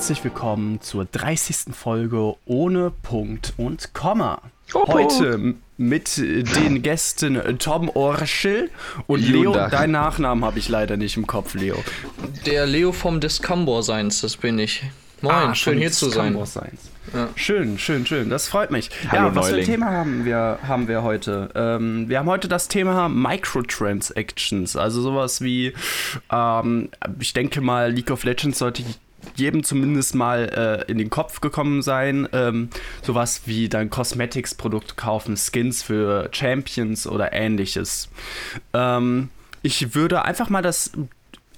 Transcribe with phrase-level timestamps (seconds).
[0.00, 1.74] herzlich willkommen zur 30.
[1.74, 4.40] Folge ohne Punkt und Komma.
[4.72, 8.70] Heute mit den Gästen Tom Orschel
[9.06, 9.52] und Leo.
[9.52, 11.76] Deinen Nachnamen habe ich leider nicht im Kopf, Leo.
[12.46, 14.84] Der Leo vom Discambor Seins, das bin ich.
[15.20, 16.34] Moin, ah, schön hier zu sein.
[17.12, 17.28] Ja.
[17.34, 18.30] Schön, schön, schön.
[18.30, 18.88] Das freut mich.
[19.10, 19.66] Hallo, ja, was Neuling.
[19.66, 21.50] für ein Thema haben wir, haben wir heute?
[21.54, 24.76] Ähm, wir haben heute das Thema Microtransactions.
[24.76, 25.74] Also sowas wie,
[26.32, 26.88] ähm,
[27.18, 28.82] ich denke mal, League of Legends sollte
[29.36, 32.28] jedem zumindest mal äh, in den Kopf gekommen sein.
[32.32, 32.70] Ähm,
[33.02, 38.08] sowas wie dann Cosmetics-Produkte kaufen, Skins für Champions oder ähnliches.
[38.72, 39.30] Ähm,
[39.62, 40.92] ich würde einfach mal das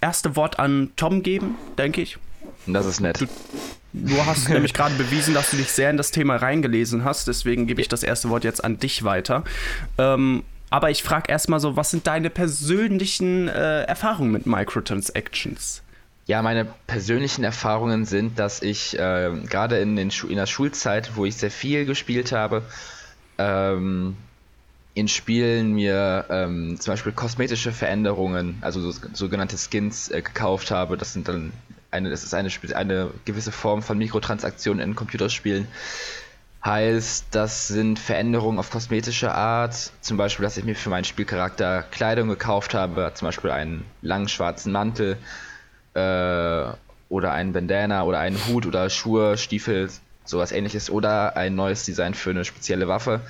[0.01, 2.19] erste Wort an Tom geben, denke ich.
[2.67, 3.20] Das ist nett.
[3.20, 3.27] Du,
[3.92, 7.67] du hast nämlich gerade bewiesen, dass du dich sehr in das Thema reingelesen hast, deswegen
[7.67, 9.45] gebe ich das erste Wort jetzt an dich weiter.
[9.98, 15.81] Ähm, aber ich frage erstmal so, was sind deine persönlichen äh, Erfahrungen mit Microtransactions?
[16.27, 21.37] Ja, meine persönlichen Erfahrungen sind, dass ich äh, gerade in, in der Schulzeit, wo ich
[21.37, 22.62] sehr viel gespielt habe,
[23.39, 24.17] ähm,
[24.95, 30.97] in Spielen mir ähm, zum Beispiel kosmetische Veränderungen, also so, sogenannte Skins äh, gekauft habe.
[30.97, 31.53] Das sind dann
[31.91, 35.67] eine, das ist eine, eine gewisse Form von Mikrotransaktionen in Computerspielen.
[36.64, 39.92] Heißt, das sind Veränderungen auf kosmetische Art.
[40.01, 44.29] Zum Beispiel, dass ich mir für meinen Spielcharakter Kleidung gekauft habe, zum Beispiel einen langen
[44.29, 45.17] schwarzen Mantel
[45.95, 46.65] äh,
[47.09, 49.91] oder einen Bandana oder einen Hut oder Schuhe, Stiefel,
[50.25, 53.21] sowas ähnliches oder ein neues Design für eine spezielle Waffe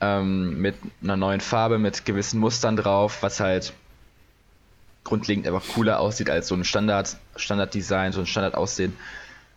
[0.00, 3.72] ähm, mit einer neuen Farbe, mit gewissen Mustern drauf, was halt
[5.04, 8.96] grundlegend einfach cooler aussieht als so ein Standard, Standarddesign, so ein Standardaussehen.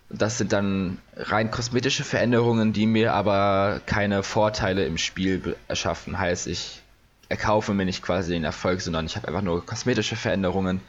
[0.10, 6.18] Das sind dann rein kosmetische Veränderungen, die mir aber keine Vorteile im Spiel erschaffen.
[6.18, 6.82] Heißt, ich
[7.30, 10.82] erkaufe mir nicht quasi den Erfolg, sondern ich habe einfach nur kosmetische Veränderungen,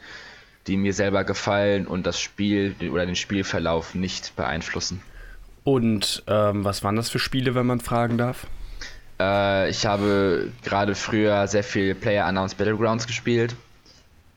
[0.67, 5.01] die mir selber gefallen und das Spiel oder den Spielverlauf nicht beeinflussen.
[5.63, 8.47] Und ähm, was waren das für Spiele, wenn man fragen darf?
[9.19, 13.55] Äh, ich habe gerade früher sehr viel Player Announced Battlegrounds gespielt.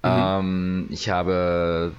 [0.02, 0.10] Mhm.
[0.10, 1.92] Ähm, ich habe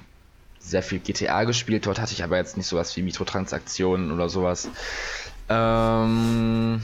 [0.60, 4.68] sehr viel GTA gespielt, dort hatte ich aber jetzt nicht sowas wie Mikrotransaktionen oder sowas.
[5.48, 6.82] Ähm,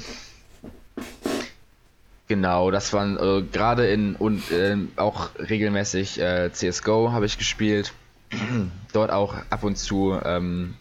[2.32, 7.92] genau, das waren äh, gerade in und äh, auch regelmäßig äh, CSGO habe ich gespielt.
[8.94, 10.76] dort auch ab und zu ähm,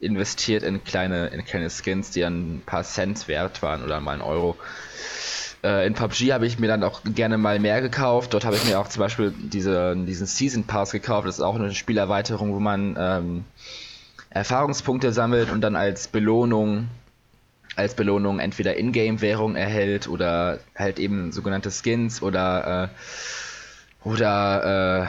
[0.00, 4.20] investiert in kleine, in kleine Skins, die ein paar Cent wert waren oder mal ein
[4.20, 4.56] Euro.
[5.62, 8.34] Äh, in PUBG habe ich mir dann auch gerne mal mehr gekauft.
[8.34, 11.28] Dort habe ich mir auch zum Beispiel diese, diesen Season Pass gekauft.
[11.28, 13.44] Das ist auch eine Spielerweiterung, wo man ähm,
[14.30, 16.88] Erfahrungspunkte sammelt und dann als Belohnung
[17.76, 22.90] als Belohnung entweder Ingame-Währung erhält oder halt eben sogenannte Skins oder
[24.04, 25.06] äh, oder äh,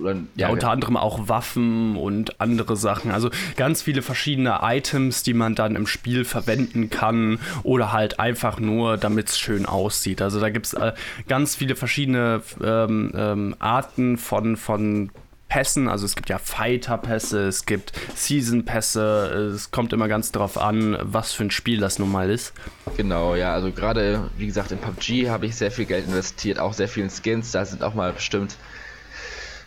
[0.00, 3.10] oder, ja, unter anderem auch Waffen und andere Sachen.
[3.10, 8.58] Also ganz viele verschiedene Items, die man dann im Spiel verwenden kann oder halt einfach
[8.58, 10.20] nur, damit es schön aussieht.
[10.20, 10.92] Also da gibt es äh,
[11.28, 15.10] ganz viele verschiedene ähm, ähm, Arten von, von
[15.52, 15.86] Pässen.
[15.86, 19.52] Also es gibt ja Fighter-Pässe, es gibt Season-Pässe.
[19.54, 22.54] Es kommt immer ganz darauf an, was für ein Spiel das nun mal ist.
[22.96, 23.52] Genau, ja.
[23.52, 27.10] Also gerade, wie gesagt, in PUBG habe ich sehr viel Geld investiert, auch sehr vielen
[27.10, 27.52] Skins.
[27.52, 28.56] Da sind auch mal bestimmt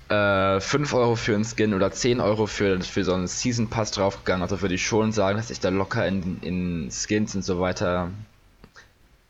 [0.09, 3.91] äh, 5 Euro für einen Skin oder 10 Euro für, für so einen Season Pass
[3.91, 4.41] draufgegangen.
[4.41, 8.09] Also würde ich schon sagen, dass ich da locker in, in Skins und so weiter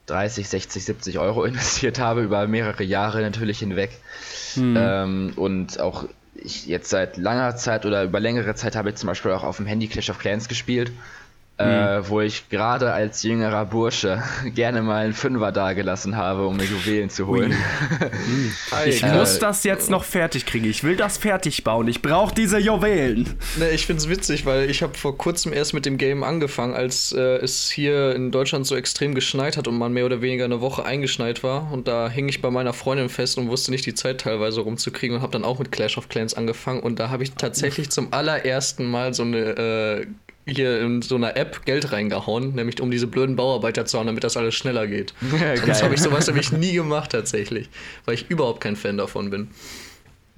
[0.06, 3.92] 30, 60, 70 Euro investiert habe, über mehrere Jahre natürlich hinweg.
[4.54, 4.78] Hm.
[4.80, 9.08] Ähm, und auch ich jetzt seit langer Zeit oder über längere Zeit habe ich zum
[9.08, 10.92] Beispiel auch auf dem Handy Clash of Clans gespielt
[11.58, 12.10] äh, mhm.
[12.10, 14.22] wo ich gerade als jüngerer Bursche
[14.56, 17.56] gerne mal einen Fünfer dagelassen habe, um mir Juwelen zu holen.
[18.26, 18.54] Mhm.
[18.86, 20.66] ich äh, muss das jetzt noch fertig kriegen.
[20.66, 21.88] Ich will das fertig bauen.
[21.88, 23.38] Ich brauche diese Juwelen.
[23.58, 26.74] Ne, ich finde es witzig, weil ich habe vor kurzem erst mit dem Game angefangen,
[26.74, 30.46] als äh, es hier in Deutschland so extrem geschneit hat und man mehr oder weniger
[30.46, 31.72] eine Woche eingeschneit war.
[31.72, 35.18] Und da hing ich bei meiner Freundin fest und wusste nicht die Zeit teilweise rumzukriegen
[35.18, 36.82] und habe dann auch mit Clash of Clans angefangen.
[36.82, 40.06] Und da habe ich tatsächlich zum allerersten Mal so eine äh,
[40.46, 44.24] hier in so einer App Geld reingehauen, nämlich um diese blöden Bauarbeiter zu haben, damit
[44.24, 45.14] das alles schneller geht.
[45.40, 47.70] Ja, das habe ich sowas nämlich nie gemacht tatsächlich,
[48.06, 49.50] weil ich überhaupt kein Fan davon bin.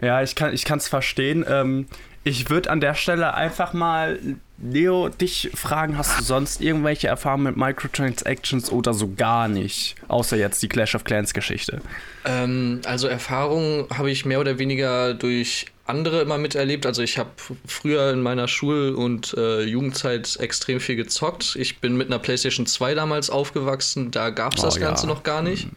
[0.02, 1.46] Ja, ich kann es verstehen.
[1.48, 1.88] Ähm,
[2.24, 4.20] ich würde an der Stelle einfach mal,
[4.58, 9.96] Leo, dich fragen, hast du sonst irgendwelche Erfahrungen mit Microtransactions oder so gar nicht?
[10.08, 11.82] Außer jetzt die Clash of Clans Geschichte.
[12.26, 16.86] Ähm, also Erfahrungen habe ich mehr oder weniger durch andere immer miterlebt.
[16.86, 17.30] Also ich habe
[17.66, 21.56] früher in meiner Schul- und äh, Jugendzeit extrem viel gezockt.
[21.60, 25.14] Ich bin mit einer PlayStation 2 damals aufgewachsen, da gab es oh, das Ganze ja.
[25.14, 25.68] noch gar nicht.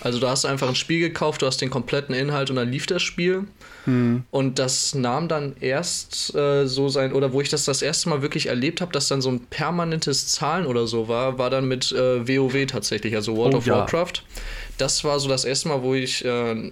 [0.00, 2.86] Also du hast einfach ein Spiel gekauft, du hast den kompletten Inhalt und dann lief
[2.86, 3.44] das Spiel.
[3.84, 4.22] Hm.
[4.30, 8.22] Und das nahm dann erst äh, so sein, oder wo ich das das erste Mal
[8.22, 11.90] wirklich erlebt habe, dass dann so ein permanentes Zahlen oder so war, war dann mit
[11.92, 13.74] äh, WoW tatsächlich, also World oh, of ja.
[13.74, 14.22] Warcraft.
[14.76, 16.70] Das war so das erste Mal, wo ich äh,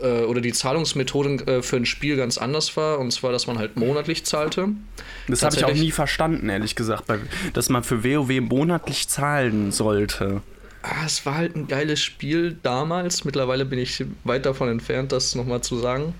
[0.00, 3.58] äh oder die Zahlungsmethode äh, für ein Spiel ganz anders war, und zwar, dass man
[3.58, 4.68] halt monatlich zahlte.
[5.28, 7.04] Das habe ich auch nie verstanden, ehrlich gesagt,
[7.52, 10.42] dass man für WoW monatlich zahlen sollte
[10.86, 13.24] ah, es war halt ein geiles Spiel damals.
[13.24, 16.14] Mittlerweile bin ich weit davon entfernt, das nochmal zu sagen.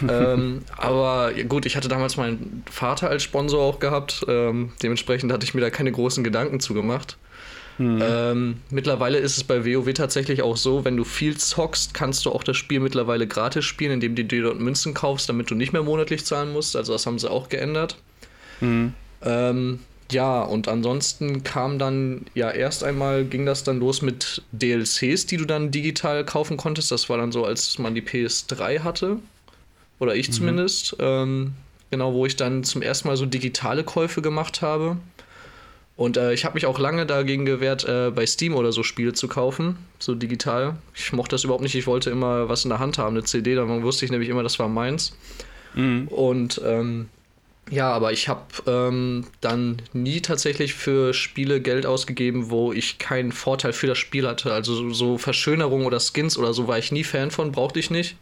[0.08, 4.24] ähm, aber gut, ich hatte damals meinen Vater als Sponsor auch gehabt.
[4.28, 7.16] Ähm, dementsprechend hatte ich mir da keine großen Gedanken zugemacht.
[7.78, 8.02] Mhm.
[8.02, 12.30] Ähm, mittlerweile ist es bei WoW tatsächlich auch so, wenn du viel zockst, kannst du
[12.30, 15.72] auch das Spiel mittlerweile gratis spielen, indem du dir dort Münzen kaufst, damit du nicht
[15.72, 16.76] mehr monatlich zahlen musst.
[16.76, 17.96] Also das haben sie auch geändert.
[18.60, 18.94] Mhm.
[19.22, 19.80] Ähm,
[20.12, 25.36] ja, und ansonsten kam dann, ja, erst einmal ging das dann los mit DLCs, die
[25.36, 26.90] du dann digital kaufen konntest.
[26.92, 29.18] Das war dann so, als man die PS3 hatte.
[29.98, 30.32] Oder ich mhm.
[30.32, 30.96] zumindest.
[31.00, 31.54] Ähm,
[31.90, 34.98] genau, wo ich dann zum ersten Mal so digitale Käufe gemacht habe.
[35.96, 39.12] Und äh, ich habe mich auch lange dagegen gewehrt, äh, bei Steam oder so Spiele
[39.12, 40.76] zu kaufen, so digital.
[40.94, 41.76] Ich mochte das überhaupt nicht.
[41.76, 43.54] Ich wollte immer was in der Hand haben, eine CD.
[43.54, 45.16] Dann wusste ich nämlich immer, das war meins.
[45.74, 46.08] Mhm.
[46.08, 47.08] Und ähm,
[47.70, 53.32] ja, aber ich habe ähm, dann nie tatsächlich für Spiele Geld ausgegeben, wo ich keinen
[53.32, 54.52] Vorteil für das Spiel hatte.
[54.52, 57.90] Also so, so Verschönerung oder Skins oder so war ich nie Fan von, brauchte ich
[57.90, 58.16] nicht.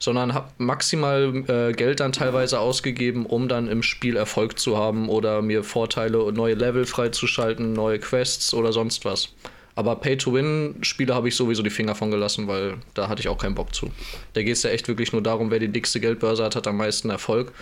[0.00, 5.08] Sondern habe maximal äh, Geld dann teilweise ausgegeben, um dann im Spiel Erfolg zu haben
[5.08, 9.28] oder mir Vorteile neue Level freizuschalten, neue Quests oder sonst was.
[9.76, 13.54] Aber Pay-to-Win-Spiele habe ich sowieso die Finger von gelassen, weil da hatte ich auch keinen
[13.54, 13.90] Bock zu.
[14.34, 16.76] Da geht es ja echt wirklich nur darum, wer die dickste Geldbörse hat, hat am
[16.76, 17.52] meisten Erfolg.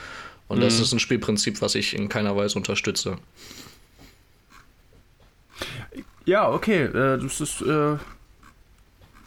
[0.48, 0.62] Und mhm.
[0.62, 3.18] das ist ein Spielprinzip, was ich in keiner Weise unterstütze.
[6.24, 7.96] Ja, okay, äh, das ist äh,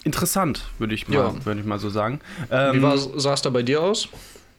[0.04, 1.46] interessant, würde ich, mal, ja.
[1.46, 2.20] Würd ich mal so sagen.
[2.52, 4.08] Ähm, Wie sah es da bei dir aus?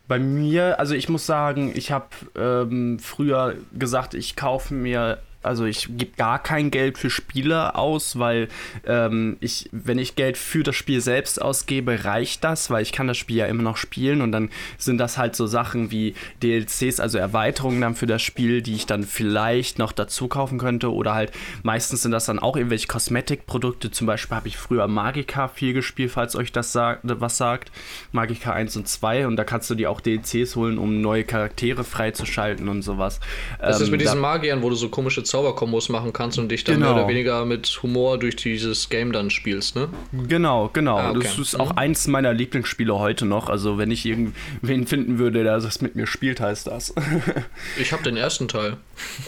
[0.08, 5.64] Bei mir, also ich muss sagen, ich habe ähm, früher gesagt, ich kaufe mir also
[5.64, 8.48] ich gebe gar kein Geld für Spiele aus, weil
[8.86, 13.08] ähm, ich, wenn ich Geld für das Spiel selbst ausgebe, reicht das, weil ich kann
[13.08, 17.00] das Spiel ja immer noch spielen und dann sind das halt so Sachen wie DLCs,
[17.00, 21.14] also Erweiterungen dann für das Spiel, die ich dann vielleicht noch dazu kaufen könnte oder
[21.14, 23.90] halt meistens sind das dann auch irgendwelche Kosmetikprodukte.
[23.90, 27.70] Zum Beispiel habe ich früher Magica viel gespielt, falls euch das sagt, was sagt.
[28.12, 31.84] Magica 1 und 2 und da kannst du dir auch DLCs holen, um neue Charaktere
[31.84, 33.20] freizuschalten und sowas.
[33.58, 36.62] Das ähm, ist mit diesen Magiern, wo du so komische Zauberkombos machen kannst und dich
[36.62, 36.88] dann genau.
[36.92, 39.88] mehr oder weniger mit Humor durch dieses Game dann spielst, ne?
[40.28, 40.98] Genau, genau.
[40.98, 41.20] Ah, okay.
[41.22, 41.78] Das ist auch mhm.
[41.78, 43.48] eins meiner Lieblingsspiele heute noch.
[43.48, 46.92] Also wenn ich irgendwen finden würde, der das mit mir spielt, heißt das.
[47.80, 48.76] ich habe den ersten Teil.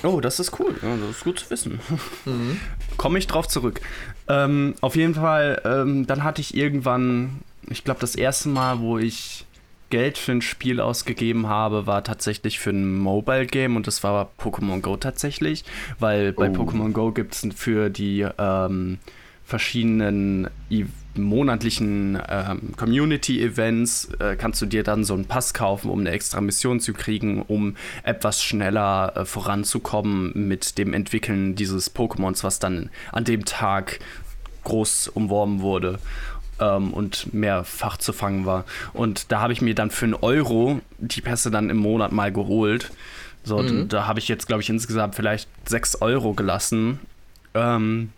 [0.02, 0.74] Oh, das ist cool.
[0.82, 1.80] Ja, das ist gut zu wissen.
[2.26, 2.58] Mhm.
[2.96, 3.80] Komme ich drauf zurück.
[4.28, 8.98] Ähm, auf jeden Fall, ähm, dann hatte ich irgendwann, ich glaube, das erste Mal, wo
[8.98, 9.43] ich
[9.94, 14.28] Geld für ein Spiel ausgegeben habe, war tatsächlich für ein Mobile Game und das war
[14.40, 15.64] Pokémon Go tatsächlich,
[16.00, 16.52] weil bei oh.
[16.52, 18.98] Pokémon Go gibt es für die ähm,
[19.44, 20.48] verschiedenen
[21.14, 26.40] monatlichen ähm, Community-Events äh, kannst du dir dann so einen Pass kaufen, um eine extra
[26.40, 32.90] Mission zu kriegen, um etwas schneller äh, voranzukommen mit dem Entwickeln dieses Pokémons, was dann
[33.12, 34.00] an dem Tag
[34.64, 36.00] groß umworben wurde
[36.60, 38.64] ähm, und mehrfach zu fangen war.
[38.92, 42.32] Und da habe ich mir dann für einen Euro die Pässe dann im Monat mal
[42.32, 42.90] geholt.
[43.44, 43.88] So, mhm.
[43.88, 46.98] da habe ich jetzt, glaube ich, insgesamt vielleicht 6 Euro gelassen.
[47.54, 48.10] Ähm,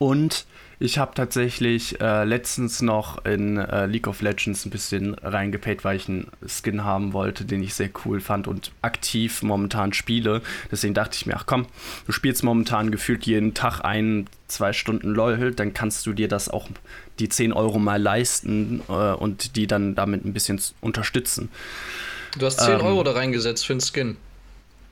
[0.00, 0.46] und
[0.78, 5.96] ich habe tatsächlich äh, letztens noch in äh, League of Legends ein bisschen reingepayt, weil
[5.96, 10.40] ich einen Skin haben wollte, den ich sehr cool fand und aktiv momentan spiele.
[10.72, 11.66] Deswegen dachte ich mir, ach komm,
[12.06, 16.48] du spielst momentan gefühlt jeden Tag ein, zwei Stunden LOL, dann kannst du dir das
[16.48, 16.66] auch
[17.18, 21.50] die 10 Euro mal leisten äh, und die dann damit ein bisschen unterstützen.
[22.38, 24.16] Du hast 10 ähm, Euro da reingesetzt für einen Skin.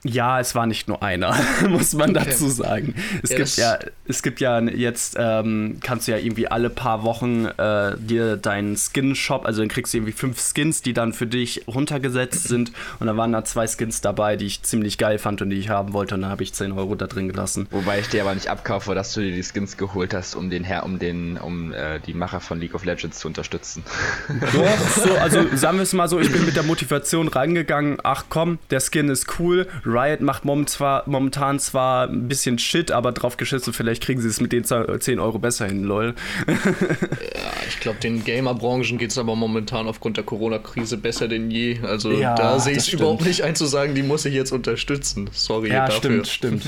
[0.03, 1.35] Ja, es war nicht nur einer,
[1.69, 2.25] muss man okay.
[2.25, 2.95] dazu sagen.
[3.21, 7.03] Es ja, gibt ja, es gibt ja jetzt, ähm, kannst du ja irgendwie alle paar
[7.03, 11.27] Wochen äh, dir deinen Skin-Shop, also dann kriegst du irgendwie fünf Skins, die dann für
[11.27, 12.71] dich runtergesetzt sind.
[12.99, 15.69] Und da waren da zwei Skins dabei, die ich ziemlich geil fand und die ich
[15.69, 16.15] haben wollte.
[16.15, 17.67] Und dann habe ich 10 Euro da drin gelassen.
[17.71, 20.63] Wobei ich dir aber nicht abkaufe, dass du dir die Skins geholt hast, um den
[20.63, 23.83] Herr, um den, um äh, die Macher von League of Legends zu unterstützen.
[24.53, 28.25] Doch, so, also sagen wir es mal so, ich bin mit der Motivation rangegangen, ach
[28.29, 33.73] komm, der Skin ist cool Riot macht momentan zwar ein bisschen Shit, aber drauf geschissen,
[33.73, 36.15] vielleicht kriegen sie es mit den 10 Euro besser hin, lol.
[36.47, 36.55] ja,
[37.67, 41.79] ich glaube, den Gamer-Branchen geht es aber momentan aufgrund der Corona-Krise besser denn je.
[41.83, 44.51] Also ja, da sehe ich es überhaupt nicht ein zu sagen, die muss ich jetzt
[44.51, 45.29] unterstützen.
[45.31, 46.17] Sorry ja, dafür.
[46.17, 46.65] Ja, stimmt, stimmt.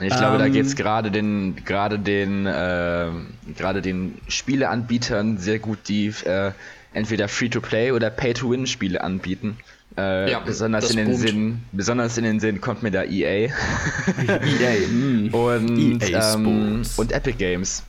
[0.00, 0.76] Ich glaube, da geht es ähm.
[0.76, 3.08] gerade den, gerade den, äh,
[3.56, 6.52] gerade den Spieleanbietern sehr gut, die äh,
[6.92, 9.56] entweder Free-to-Play oder Pay-to-Win-Spiele anbieten.
[9.96, 11.20] Äh, ja, besonders in den boomt.
[11.20, 13.48] Sinn, besonders in den Sinn kommt mir da EA.
[13.48, 15.34] EA mm.
[15.34, 17.82] und, EA ähm, und Epic Games.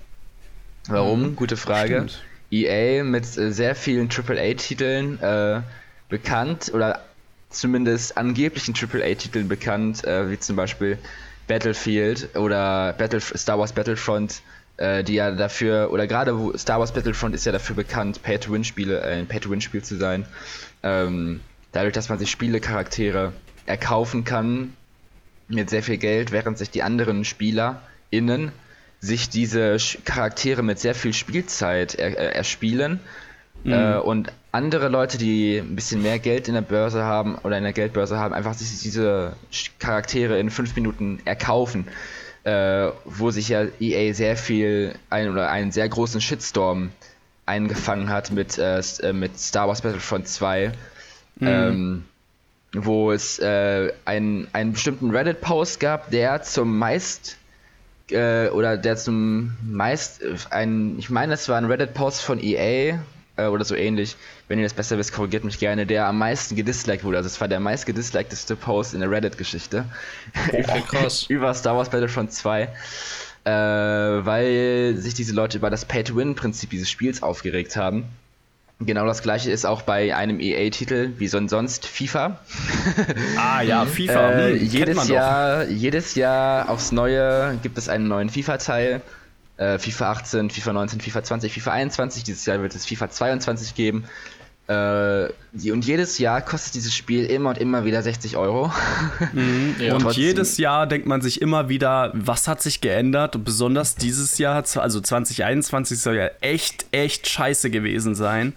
[0.87, 1.21] Warum?
[1.21, 1.35] Mhm.
[1.35, 1.95] Gute Frage.
[1.95, 2.21] Stimmt.
[2.51, 5.61] EA mit äh, sehr vielen AAA-Titeln äh,
[6.09, 7.01] bekannt oder
[7.49, 10.97] zumindest angeblichen AAA-Titeln bekannt, äh, wie zum Beispiel
[11.47, 14.41] Battlefield oder Battle Star Wars Battlefront,
[14.77, 19.19] äh, die ja dafür, oder gerade Star Wars Battlefront ist ja dafür bekannt, Pay-to-Win-Spiele, äh,
[19.19, 20.25] ein Pay-to-Win-Spiel zu sein.
[20.83, 21.41] Ähm,
[21.73, 23.33] dadurch, dass man sich Spielecharaktere
[23.65, 24.73] erkaufen kann
[25.49, 28.53] mit sehr viel Geld, während sich die anderen SpielerInnen
[28.99, 29.75] sich diese
[30.05, 33.01] Charaktere mit sehr viel Spielzeit er, er, erspielen
[33.65, 33.73] mhm.
[33.73, 37.63] äh, und andere Leute, die ein bisschen mehr Geld in der Börse haben oder in
[37.63, 39.35] der Geldbörse haben, einfach sich diese
[39.79, 41.87] Charaktere in fünf Minuten erkaufen,
[42.43, 46.91] äh, wo sich ja EA sehr viel ein oder einen sehr großen Shitstorm
[47.45, 50.71] eingefangen hat mit, äh, äh mit Star Wars Battlefront 2
[51.43, 51.47] Mhm.
[51.47, 52.05] Ähm,
[52.73, 57.37] wo es äh, ein, einen bestimmten Reddit-Post gab, der zum meist
[58.09, 62.99] äh, oder der zum meist ein, ich meine, es war ein Reddit-Post von EA
[63.37, 64.15] äh, oder so ähnlich.
[64.47, 67.17] Wenn ihr das besser wisst, korrigiert mich gerne, der am meisten gedisliked wurde.
[67.17, 69.85] Also es war der meist gedislikedeste Post in der Reddit-Geschichte.
[71.29, 72.69] Über Star Wars Battlefront 2.
[73.45, 78.05] Äh, weil sich diese Leute über das Pay-to-Win-Prinzip dieses Spiels aufgeregt haben.
[78.85, 82.39] Genau das gleiche ist auch bei einem EA-Titel, wie sonst FIFA.
[83.37, 84.31] Ah ja, FIFA.
[84.31, 89.01] äh, hm, jedes, Jahr, jedes Jahr aufs Neue gibt es einen neuen FIFA-Teil.
[89.57, 92.23] Äh, FIFA 18, FIFA 19, FIFA 20, FIFA 21.
[92.23, 94.05] Dieses Jahr wird es FIFA 22 geben.
[94.67, 95.27] Äh,
[95.71, 98.71] und jedes Jahr kostet dieses Spiel immer und immer wieder 60 Euro.
[99.33, 99.95] Mhm, ja.
[99.95, 103.35] Und jedes Jahr denkt man sich immer wieder, was hat sich geändert?
[103.35, 108.53] Und besonders dieses Jahr, also 2021 soll ja echt, echt scheiße gewesen sein.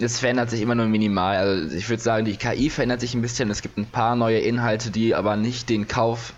[0.00, 1.36] Es verändert sich immer nur minimal.
[1.36, 3.50] Also ich würde sagen, die KI verändert sich ein bisschen.
[3.50, 6.32] Es gibt ein paar neue Inhalte, die aber nicht den Kauf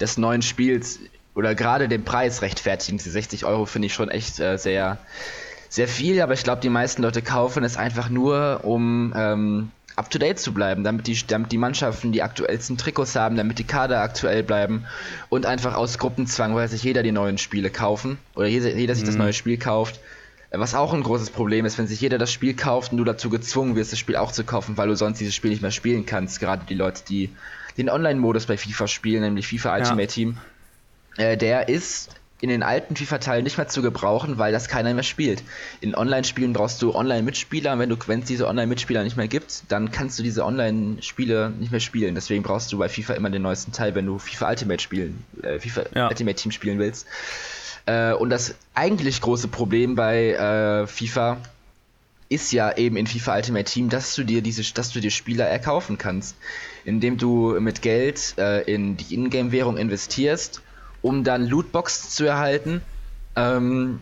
[0.00, 0.98] des neuen Spiels
[1.34, 2.98] oder gerade den Preis rechtfertigen.
[2.98, 4.98] Die 60 Euro finde ich schon echt äh, sehr,
[5.74, 10.08] sehr viel, aber ich glaube, die meisten Leute kaufen es einfach nur, um ähm, up
[10.08, 13.64] to date zu bleiben, damit die, damit die Mannschaften die aktuellsten Trikots haben, damit die
[13.64, 14.84] Kader aktuell bleiben
[15.30, 19.02] und einfach aus Gruppenzwang, weil sich jeder die neuen Spiele kaufen oder jeder, jeder sich
[19.02, 19.08] mhm.
[19.08, 19.98] das neue Spiel kauft
[20.56, 23.28] was auch ein großes Problem ist, wenn sich jeder das Spiel kauft und du dazu
[23.28, 26.06] gezwungen wirst, das Spiel auch zu kaufen, weil du sonst dieses Spiel nicht mehr spielen
[26.06, 26.38] kannst.
[26.38, 27.30] Gerade die Leute, die
[27.76, 30.06] den Online-Modus bei FIFA spielen, nämlich FIFA Ultimate ja.
[30.06, 30.38] Team,
[31.16, 32.10] äh, der ist
[32.40, 35.42] in den alten FIFA-Teilen nicht mehr zu gebrauchen, weil das keiner mehr spielt.
[35.80, 37.78] In Online-Spielen brauchst du Online-Mitspieler.
[37.78, 41.80] Wenn wenn es diese Online-Mitspieler nicht mehr gibt, dann kannst du diese Online-Spiele nicht mehr
[41.80, 42.14] spielen.
[42.14, 45.58] Deswegen brauchst du bei FIFA immer den neuesten Teil, wenn du FIFA Ultimate spielen, äh,
[45.58, 46.08] FIFA ja.
[46.08, 47.06] Ultimate Team spielen willst.
[47.86, 51.38] Äh, und das eigentlich große Problem bei äh, FIFA
[52.28, 55.46] ist ja eben in FIFA Ultimate Team, dass du dir diese, dass du dir Spieler
[55.46, 56.36] erkaufen kannst,
[56.84, 60.62] indem du mit Geld äh, in die Ingame-Währung investierst,
[61.04, 62.80] um dann Lootboxen zu erhalten.
[63.36, 64.00] Ähm,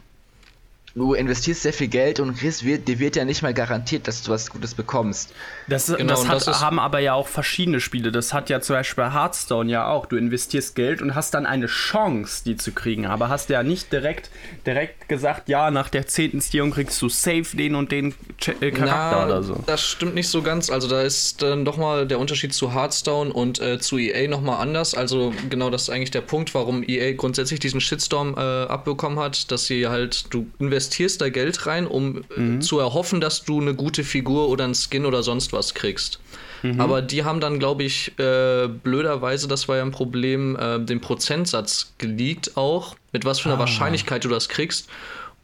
[0.94, 4.22] du investierst sehr viel Geld und kriegst, wird, dir wird ja nicht mal garantiert, dass
[4.22, 5.32] du was Gutes bekommst.
[5.68, 8.12] Das, genau, das, hat, das haben aber ja auch verschiedene Spiele.
[8.12, 10.06] Das hat ja zum Beispiel Hearthstone ja auch.
[10.06, 13.06] Du investierst Geld und hast dann eine Chance, die zu kriegen.
[13.06, 14.30] Aber hast ja nicht direkt,
[14.66, 18.14] direkt gesagt, ja, nach der zehnten Stierung kriegst du safe den und den
[18.61, 19.62] äh, Charakter Na, oder so.
[19.66, 20.68] Das stimmt nicht so ganz.
[20.68, 24.61] Also da ist dann doch mal der Unterschied zu Hearthstone und äh, zu EA nochmal
[24.61, 24.94] anders.
[24.94, 29.50] Also genau das ist eigentlich der Punkt, warum EA grundsätzlich diesen Shitstorm äh, abbekommen hat,
[29.50, 32.60] dass sie halt, du investierst investierst da Geld rein, um äh, mhm.
[32.60, 36.18] zu erhoffen, dass du eine gute Figur oder einen Skin oder sonst was kriegst.
[36.62, 36.80] Mhm.
[36.80, 41.00] Aber die haben dann, glaube ich, äh, blöderweise, das war ja ein Problem, äh, den
[41.00, 43.60] Prozentsatz geleakt auch, mit was für einer ah.
[43.60, 44.88] Wahrscheinlichkeit du das kriegst.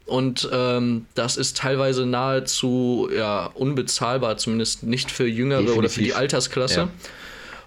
[0.07, 5.78] Und ähm, das ist teilweise nahezu ja, unbezahlbar, zumindest nicht für Jüngere Definitiv.
[5.78, 6.80] oder für die Altersklasse.
[6.80, 6.88] Ja.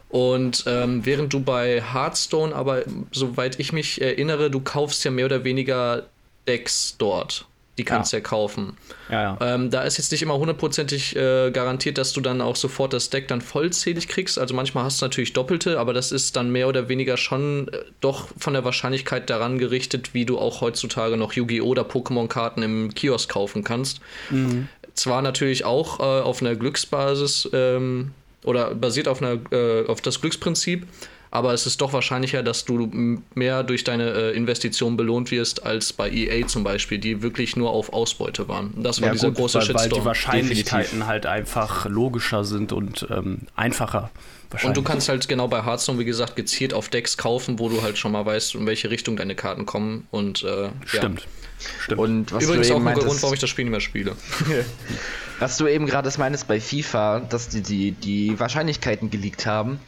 [0.09, 5.25] Und ähm, während du bei Hearthstone, aber soweit ich mich erinnere, du kaufst ja mehr
[5.25, 6.07] oder weniger
[6.47, 7.45] Decks dort.
[7.81, 8.21] Die kannst du ja.
[8.21, 8.77] ja kaufen.
[9.09, 9.37] Ja, ja.
[9.41, 13.09] Ähm, da ist jetzt nicht immer hundertprozentig äh, garantiert, dass du dann auch sofort das
[13.09, 14.37] Deck dann vollzählig kriegst.
[14.37, 17.79] Also manchmal hast du natürlich Doppelte, aber das ist dann mehr oder weniger schon äh,
[18.01, 21.71] doch von der Wahrscheinlichkeit daran gerichtet, wie du auch heutzutage noch Yu-Gi-Oh!
[21.71, 24.01] oder Pokémon-Karten im Kiosk kaufen kannst.
[24.29, 24.67] Mhm.
[24.93, 28.11] Zwar natürlich auch äh, auf einer Glücksbasis ähm,
[28.43, 30.85] oder basiert auf, einer, äh, auf das Glücksprinzip,
[31.31, 35.93] aber es ist doch wahrscheinlicher, dass du mehr durch deine äh, Investition belohnt wirst als
[35.93, 38.73] bei EA zum Beispiel, die wirklich nur auf Ausbeute waren.
[38.75, 39.91] Das war ja, dieser gut, große weil, Shitstorm.
[39.91, 41.07] Weil die Wahrscheinlichkeiten Definitiv.
[41.07, 44.11] halt einfach logischer sind und ähm, einfacher.
[44.63, 47.81] Und du kannst halt genau bei Hearthstone, wie gesagt, gezielt auf Decks kaufen, wo du
[47.81, 50.07] halt schon mal weißt, in welche Richtung deine Karten kommen.
[50.11, 51.21] Und äh, Stimmt.
[51.21, 51.27] Ja.
[51.79, 52.01] Stimmt.
[52.01, 54.15] Und was Übrigens auch ein Grund, warum ich das Spiel nicht mehr spiele.
[55.39, 59.79] was du eben gerade meinst bei FIFA, dass die, die die Wahrscheinlichkeiten geleakt haben.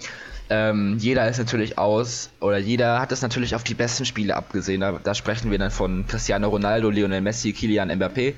[0.55, 4.81] Ähm, jeder ist natürlich aus, oder jeder hat es natürlich auf die besten Spiele abgesehen.
[4.81, 8.36] Da, da sprechen wir dann von Cristiano Ronaldo, Lionel Messi, Kilian Mbappé,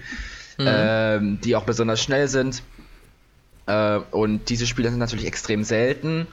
[0.57, 0.65] mhm.
[0.65, 2.63] ähm, die auch besonders schnell sind.
[3.65, 6.27] Äh, und diese Spiele sind natürlich extrem selten.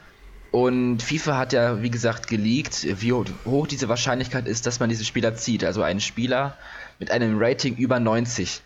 [0.51, 5.03] Und FIFA hat ja, wie gesagt, geleakt, wie hoch diese Wahrscheinlichkeit ist, dass man diese
[5.03, 5.65] Spieler zieht.
[5.65, 6.57] Also einen Spieler
[6.97, 8.61] mit einem Rating über 90.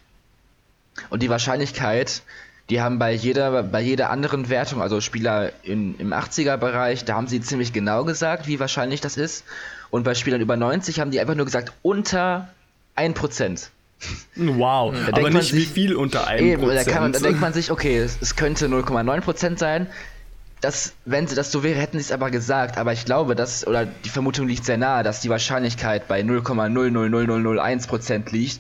[1.10, 2.22] Und die Wahrscheinlichkeit,
[2.70, 7.28] die haben bei jeder, bei jeder anderen Wertung, also Spieler in, im 80er-Bereich, da haben
[7.28, 9.46] sie ziemlich genau gesagt, wie wahrscheinlich das ist.
[9.90, 12.50] Und bei Spielern über 90 haben die einfach nur gesagt, unter
[12.98, 13.70] 1%.
[14.36, 16.40] Wow, da aber nicht sich, wie viel unter 1%.
[16.40, 19.88] Eben, da, man, da denkt man sich, okay, es, es könnte 0,9% sein.
[20.60, 22.78] Das, wenn sie das so wäre, hätten sie es aber gesagt.
[22.78, 28.32] Aber ich glaube, dass, oder die Vermutung liegt sehr nahe, dass die Wahrscheinlichkeit bei 0,000001%
[28.32, 28.60] liegt.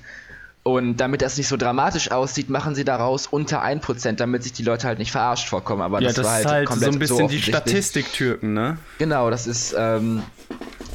[0.67, 4.63] Und damit das nicht so dramatisch aussieht, machen sie daraus unter 1%, damit sich die
[4.63, 5.81] Leute halt nicht verarscht vorkommen.
[5.81, 8.53] Aber ja, das, das war halt, ist halt komplett so ein bisschen so die Statistik-Türken,
[8.53, 8.77] ne?
[8.97, 10.23] Genau, das ist ähm,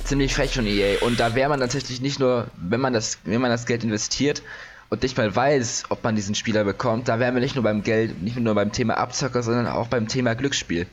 [0.04, 0.98] ziemlich frech von EA.
[1.00, 4.42] Und da wäre man tatsächlich nicht nur, wenn man das, wenn man das Geld investiert
[4.90, 7.82] und nicht mal weiß, ob man diesen Spieler bekommt, da wären wir nicht nur beim
[7.82, 10.86] Geld, nicht nur beim Thema Abzocker, sondern auch beim Thema Glücksspiel.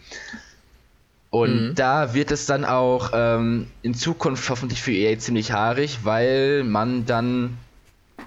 [1.31, 1.75] Und mhm.
[1.75, 7.05] da wird es dann auch ähm, in Zukunft hoffentlich für EA ziemlich haarig, weil man
[7.05, 7.57] dann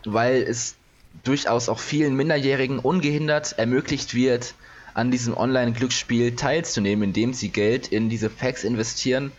[0.06, 0.76] weil es
[1.24, 4.54] durchaus auch vielen Minderjährigen ungehindert ermöglicht wird,
[4.94, 9.32] an diesem Online-Glücksspiel teilzunehmen, indem sie Geld in diese Packs investieren,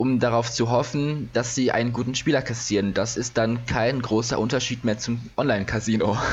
[0.00, 2.94] um darauf zu hoffen, dass sie einen guten Spieler kassieren.
[2.94, 6.16] Das ist dann kein großer Unterschied mehr zum Online-Casino.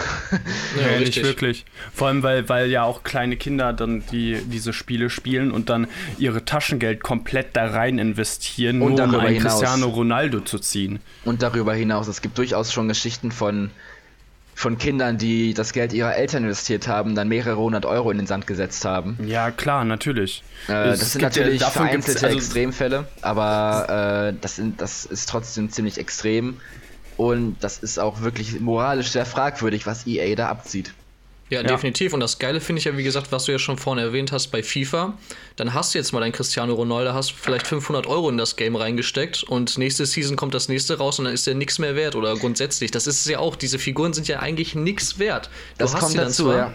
[0.80, 1.66] Ja, ja nicht wirklich.
[1.94, 5.88] Vor allem, weil, weil ja auch kleine Kinder dann die, diese Spiele spielen und dann
[6.18, 9.60] ihre Taschengeld komplett da rein investieren, und nur um einen hinaus.
[9.60, 11.00] Cristiano Ronaldo zu ziehen.
[11.26, 13.72] Und darüber hinaus, es gibt durchaus schon Geschichten von
[14.58, 18.26] von Kindern, die das Geld ihrer Eltern investiert haben, dann mehrere hundert Euro in den
[18.26, 19.15] Sand gesetzt haben.
[19.24, 20.41] Ja, klar, natürlich.
[20.67, 25.70] Äh, das sind natürlich ja, vereinzelte also Extremfälle, aber äh, das, sind, das ist trotzdem
[25.70, 26.58] ziemlich extrem.
[27.17, 30.91] Und das ist auch wirklich moralisch sehr fragwürdig, was EA da abzieht.
[31.50, 32.14] Ja, ja, definitiv.
[32.14, 34.48] Und das Geile finde ich ja, wie gesagt, was du ja schon vorne erwähnt hast
[34.48, 35.14] bei FIFA.
[35.56, 38.76] Dann hast du jetzt mal dein Cristiano Ronaldo, hast vielleicht 500 Euro in das Game
[38.76, 42.16] reingesteckt und nächste Season kommt das nächste raus und dann ist der nichts mehr wert.
[42.16, 43.56] Oder grundsätzlich, das ist es ja auch.
[43.56, 45.50] Diese Figuren sind ja eigentlich nichts wert.
[45.78, 46.74] Du das kommt dazu, zwar, ja.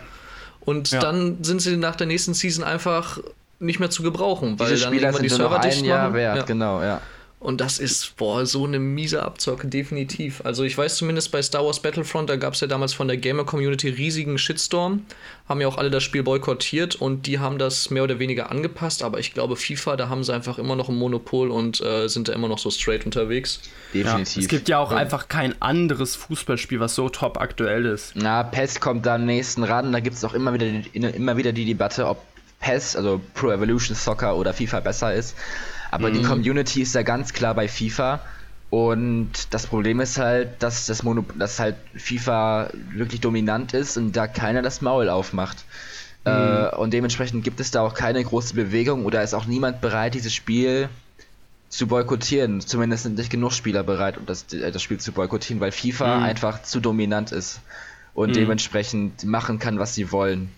[0.61, 1.01] Und ja.
[1.01, 3.19] dann sind sie nach der nächsten Season einfach
[3.59, 6.47] nicht mehr zu gebrauchen, weil Diese dann Spieler sind die Server noch ein Jahr wert,
[6.47, 7.01] genau, ja.
[7.43, 10.43] Und das ist, boah, so eine miese Abzocke, definitiv.
[10.45, 13.17] Also ich weiß zumindest bei Star Wars Battlefront, da gab es ja damals von der
[13.17, 15.05] Gamer-Community riesigen Shitstorm.
[15.49, 19.03] Haben ja auch alle das Spiel boykottiert und die haben das mehr oder weniger angepasst.
[19.03, 22.29] Aber ich glaube, FIFA, da haben sie einfach immer noch ein Monopol und äh, sind
[22.29, 23.61] da immer noch so straight unterwegs.
[23.93, 24.37] Definitiv.
[24.37, 24.99] Ja, es gibt ja auch ja.
[24.99, 28.13] einfach kein anderes Fußballspiel, was so top aktuell ist.
[28.15, 29.91] Na, PES kommt da am nächsten ran.
[29.91, 32.23] Da gibt es auch immer wieder, die, immer wieder die Debatte, ob
[32.61, 35.35] PES, also Pro Evolution Soccer oder FIFA besser ist.
[35.93, 36.15] Aber mhm.
[36.15, 38.21] die Community ist ja ganz klar bei FIFA.
[38.71, 44.17] Und das Problem ist halt, dass das Mono dass halt FIFA wirklich dominant ist und
[44.17, 45.67] da keiner das Maul aufmacht.
[46.25, 46.31] Mhm.
[46.33, 50.15] Äh, und dementsprechend gibt es da auch keine große Bewegung oder ist auch niemand bereit,
[50.15, 50.89] dieses Spiel
[51.69, 52.63] zu boykottieren.
[52.63, 56.17] Zumindest sind nicht genug Spieler bereit, um das, äh, das Spiel zu boykottieren, weil FIFA
[56.17, 56.23] mhm.
[56.25, 57.61] einfach zu dominant ist
[58.15, 58.35] und mhm.
[58.35, 60.51] dementsprechend machen kann, was sie wollen.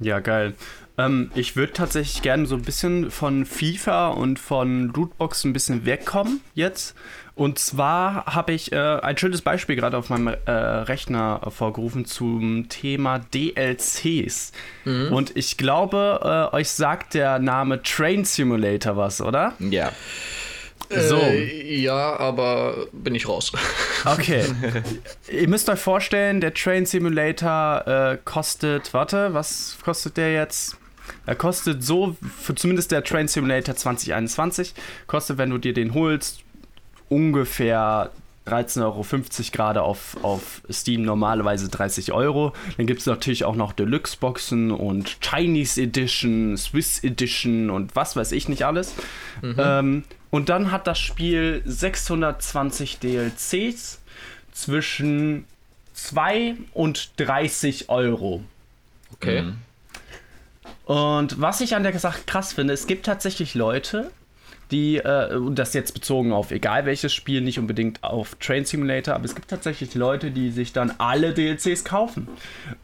[0.00, 0.54] Ja, geil.
[1.00, 5.86] Ähm, ich würde tatsächlich gerne so ein bisschen von FIFA und von Lootbox ein bisschen
[5.86, 6.94] wegkommen jetzt.
[7.34, 12.68] Und zwar habe ich äh, ein schönes Beispiel gerade auf meinem äh, Rechner vorgerufen zum
[12.68, 14.52] Thema DLCs.
[14.84, 15.12] Mhm.
[15.12, 19.54] Und ich glaube, äh, euch sagt der Name Train Simulator was, oder?
[19.58, 19.92] Ja.
[20.90, 21.16] So.
[21.16, 23.52] Äh, ja, aber bin ich raus.
[24.06, 24.44] Okay.
[25.30, 30.79] Ihr müsst euch vorstellen, der Train Simulator äh, kostet, warte, was kostet der jetzt?
[31.26, 34.74] Er kostet so, für zumindest der Train Simulator 2021,
[35.06, 36.42] kostet, wenn du dir den holst,
[37.08, 38.10] ungefähr
[38.46, 39.04] 13,50 Euro
[39.52, 42.52] gerade auf, auf Steam normalerweise 30 Euro.
[42.76, 48.32] Dann gibt es natürlich auch noch Deluxe-Boxen und Chinese Edition, Swiss Edition und was weiß
[48.32, 48.94] ich nicht alles.
[49.42, 49.56] Mhm.
[49.58, 54.00] Ähm, und dann hat das Spiel 620 DLCs
[54.52, 55.44] zwischen
[55.94, 58.42] 2 und 30 Euro.
[59.12, 59.42] Okay.
[59.42, 59.58] Mhm.
[60.84, 64.10] Und was ich an der Sache krass finde, es gibt tatsächlich Leute,
[64.70, 69.24] die, äh, das jetzt bezogen auf egal welches Spiel, nicht unbedingt auf Train Simulator, aber
[69.24, 72.28] es gibt tatsächlich Leute, die sich dann alle DLCs kaufen.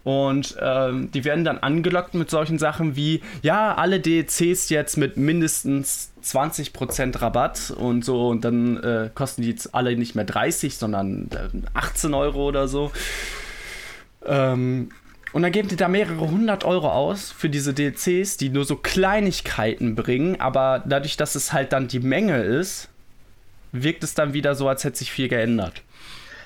[0.05, 5.16] Und ähm, die werden dann angelockt mit solchen Sachen wie, ja, alle DLCs jetzt mit
[5.16, 10.77] mindestens 20% Rabatt und so und dann äh, kosten die jetzt alle nicht mehr 30,
[10.77, 11.29] sondern
[11.75, 12.90] 18 äh, Euro oder so.
[14.25, 14.90] Ähm,
[15.37, 18.75] und dann geben die da mehrere hundert Euro aus für diese DLCs, die nur so
[18.75, 22.88] Kleinigkeiten bringen, aber dadurch, dass es halt dann die Menge ist,
[23.70, 25.83] wirkt es dann wieder so, als hätte sich viel geändert.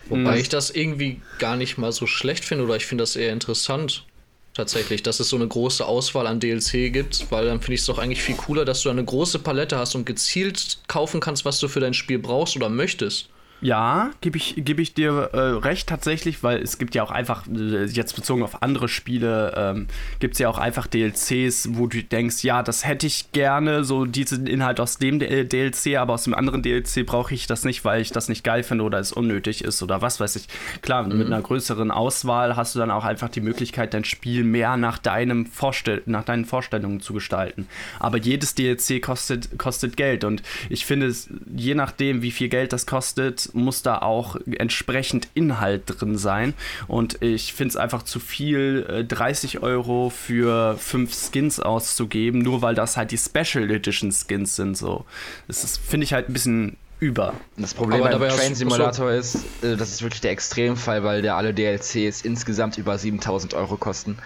[0.07, 0.41] Wobei mhm.
[0.41, 4.07] ich das irgendwie gar nicht mal so schlecht finde oder ich finde das eher interessant
[4.55, 7.87] tatsächlich, dass es so eine große Auswahl an DLC gibt, weil dann finde ich es
[7.87, 11.61] doch eigentlich viel cooler, dass du eine große Palette hast und gezielt kaufen kannst, was
[11.61, 13.29] du für dein Spiel brauchst oder möchtest.
[13.63, 17.47] Ja, gebe ich, geb ich dir äh, recht tatsächlich, weil es gibt ja auch einfach,
[17.47, 19.87] äh, jetzt bezogen auf andere Spiele, ähm,
[20.19, 24.07] gibt es ja auch einfach DLCs, wo du denkst, ja, das hätte ich gerne, so
[24.07, 28.01] diesen Inhalt aus dem DLC, aber aus dem anderen DLC brauche ich das nicht, weil
[28.01, 30.49] ich das nicht geil finde oder es unnötig ist oder was weiß ich.
[30.81, 31.19] Klar, mhm.
[31.19, 34.97] mit einer größeren Auswahl hast du dann auch einfach die Möglichkeit, dein Spiel mehr nach,
[34.97, 37.67] deinem Vorstell nach deinen Vorstellungen zu gestalten.
[37.99, 41.15] Aber jedes DLC kostet, kostet Geld und ich finde,
[41.55, 46.55] je nachdem, wie viel Geld das kostet, muss da auch entsprechend Inhalt drin sein.
[46.89, 52.63] Und ich finde es einfach zu viel, 30 äh, Euro für fünf Skins auszugeben, nur
[52.63, 54.77] weil das halt die Special Edition Skins sind.
[54.77, 55.05] So.
[55.47, 57.35] Das finde ich halt ein bisschen über.
[57.57, 61.55] Das Problem beim Train Simulator ist, äh, das ist wirklich der Extremfall, weil der alle
[61.55, 64.19] DLCs insgesamt über 7000 Euro kosten.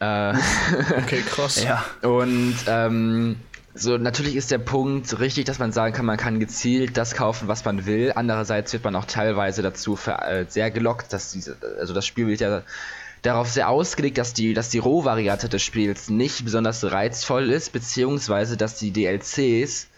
[0.00, 0.34] Äh,
[0.98, 1.62] okay, krass.
[1.62, 1.84] ja.
[2.08, 3.36] Und ähm,
[3.76, 7.48] so, natürlich ist der Punkt richtig, dass man sagen kann, man kann gezielt das kaufen,
[7.48, 8.12] was man will.
[8.14, 12.40] Andererseits wird man auch teilweise dazu äh, sehr gelockt, dass diese, also das Spiel wird
[12.40, 12.62] ja
[13.22, 18.56] darauf sehr ausgelegt, dass die, dass die Rohvariante des Spiels nicht besonders reizvoll ist, beziehungsweise
[18.56, 19.88] dass die DLCs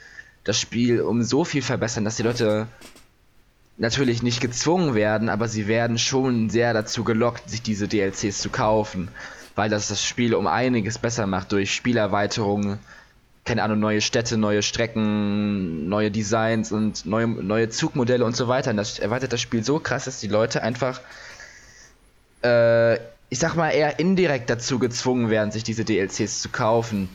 [0.44, 2.68] das Spiel um so viel verbessern, dass die Leute
[3.76, 8.48] natürlich nicht gezwungen werden, aber sie werden schon sehr dazu gelockt, sich diese DLCs zu
[8.48, 9.08] kaufen,
[9.54, 12.78] weil das das Spiel um einiges besser macht durch Spielerweiterungen
[13.46, 18.70] keine Ahnung, neue Städte, neue Strecken, neue Designs und neue, neue Zugmodelle und so weiter.
[18.72, 21.00] Und das erweitert das Spiel so krass, dass die Leute einfach,
[22.44, 22.96] äh,
[23.28, 27.08] ich sag mal, eher indirekt dazu gezwungen werden, sich diese DLCs zu kaufen.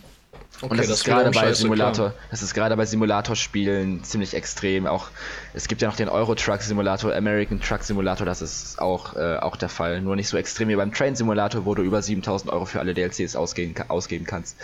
[0.62, 2.22] Okay, und das, das ist gerade bei Simulator, klar.
[2.30, 4.88] das ist gerade bei Simulatorspielen ziemlich extrem.
[4.88, 5.10] Auch
[5.54, 9.38] es gibt ja noch den Euro Truck Simulator, American Truck Simulator, das ist auch, äh,
[9.38, 10.02] auch der Fall.
[10.02, 12.94] Nur nicht so extrem wie beim Train Simulator, wo du über 7000 Euro für alle
[12.94, 14.56] DLCs ausgehen, ausgeben kannst.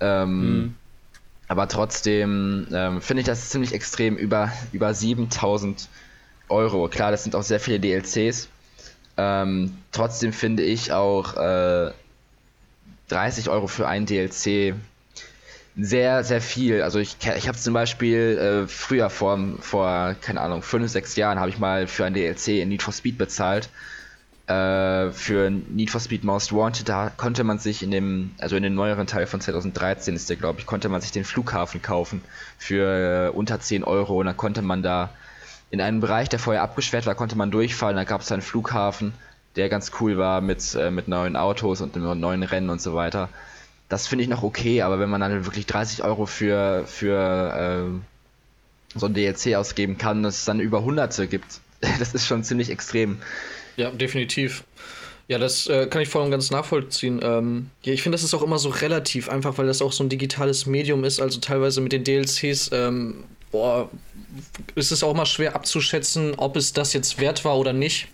[0.00, 0.74] Ähm, hm.
[1.50, 5.88] Aber trotzdem ähm, finde ich das ziemlich extrem über, über 7000
[6.48, 6.86] Euro.
[6.86, 8.48] Klar, das sind auch sehr viele DLCs.
[9.16, 11.90] Ähm, trotzdem finde ich auch äh,
[13.08, 14.76] 30 Euro für ein DLC
[15.76, 16.82] sehr, sehr viel.
[16.82, 21.40] Also ich, ich habe zum Beispiel äh, früher vor, vor, keine Ahnung, 5, 6 Jahren
[21.40, 23.70] habe ich mal für ein DLC in Need for Speed bezahlt
[24.50, 28.64] äh, für Need for Speed Most Wanted, da konnte man sich in dem, also in
[28.64, 32.22] dem neueren Teil von 2013 ist der, glaube ich, konnte man sich den Flughafen kaufen
[32.58, 35.10] für äh, unter 10 Euro und dann konnte man da
[35.70, 39.12] in einem Bereich, der vorher abgesperrt war, konnte man durchfallen, da gab es einen Flughafen,
[39.54, 43.28] der ganz cool war mit, äh, mit neuen Autos und neuen Rennen und so weiter.
[43.88, 48.98] Das finde ich noch okay, aber wenn man dann wirklich 30 Euro für, für äh,
[48.98, 51.60] so ein DLC ausgeben kann, dass es dann über Hunderte gibt,
[52.00, 53.20] das ist schon ziemlich extrem.
[53.76, 54.64] Ja, definitiv.
[55.28, 57.20] Ja, das äh, kann ich voll und ganz nachvollziehen.
[57.22, 60.02] Ähm, ja, ich finde, das ist auch immer so relativ, einfach weil das auch so
[60.02, 61.20] ein digitales Medium ist.
[61.20, 63.88] Also teilweise mit den DLCs, ähm, boah,
[64.74, 68.08] ist es auch mal schwer abzuschätzen, ob es das jetzt wert war oder nicht.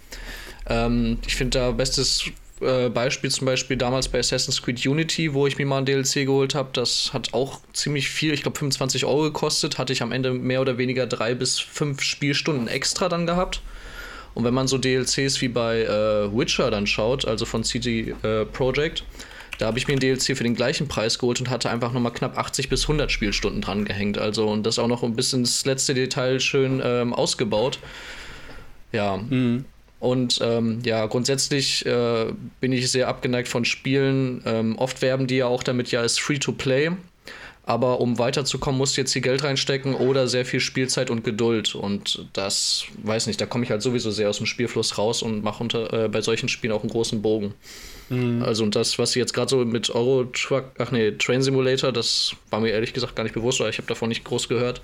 [0.69, 2.25] Ähm, ich finde da bestes
[2.61, 6.27] äh, Beispiel zum Beispiel damals bei Assassin's Creed Unity, wo ich mir mal ein DLC
[6.27, 6.71] geholt habe.
[6.73, 9.79] Das hat auch ziemlich viel, ich glaube 25 Euro gekostet.
[9.79, 13.63] Hatte ich am Ende mehr oder weniger drei bis fünf Spielstunden extra dann gehabt.
[14.37, 18.45] Und wenn man so DLCs wie bei äh, Witcher dann schaut, also von CD äh,
[18.45, 19.03] Projekt,
[19.59, 22.13] da habe ich mir ein DLC für den gleichen Preis geholt und hatte einfach nochmal
[22.13, 24.19] knapp 80 bis 100 Spielstunden dran gehängt.
[24.19, 27.79] Also und das auch noch ein bisschen das letzte Detail schön ähm, ausgebaut.
[28.93, 29.17] Ja.
[29.17, 29.65] Mhm.
[30.01, 32.27] Und ähm, ja, grundsätzlich äh,
[32.61, 34.43] bin ich sehr abgeneigt von Spielen.
[34.45, 36.91] Ähm, oft werben die ja auch damit, ja, ist free to play
[37.67, 41.75] aber um weiterzukommen, musst du jetzt hier Geld reinstecken oder sehr viel Spielzeit und Geduld.
[41.75, 45.43] Und das, weiß nicht, da komme ich halt sowieso sehr aus dem Spielfluss raus und
[45.43, 47.55] mache äh, bei solchen Spielen auch einen großen Bogen.
[48.09, 48.45] Mhm.
[48.45, 51.91] Also und das, was sie jetzt gerade so mit Euro Truck, ach nee, Train Simulator,
[51.91, 54.81] das war mir ehrlich gesagt gar nicht bewusst, oder ich habe davon nicht groß gehört.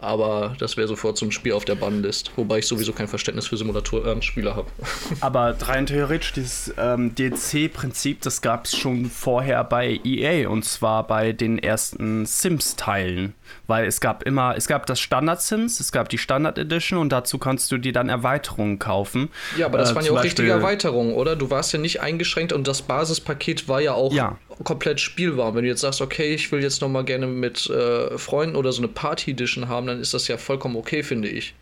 [0.00, 3.56] Aber das wäre sofort zum Spiel auf der Bannlist, wobei ich sowieso kein Verständnis für
[3.56, 4.68] Simulator-Spieler äh, habe.
[5.20, 11.06] Aber rein theoretisch, dieses ähm, DLC-Prinzip, das gab es schon vorher bei EA und zwar
[11.06, 13.34] bei den ersten Sims-Teilen.
[13.66, 17.38] Weil es gab immer, es gab das Standard-Sims, es gab die Standard Edition und dazu
[17.38, 19.28] kannst du dir dann Erweiterungen kaufen.
[19.58, 21.36] Ja, aber das äh, waren ja auch Beispiel, richtige Erweiterungen, oder?
[21.36, 24.38] Du warst ja nicht eingeschränkt und das Basispaket war ja auch ja.
[24.64, 25.54] Komplett spielbar.
[25.54, 28.82] wenn du jetzt sagst, okay, ich will jetzt nochmal gerne mit äh, Freunden oder so
[28.82, 31.54] eine Party-Edition haben, dann ist das ja vollkommen okay, finde ich.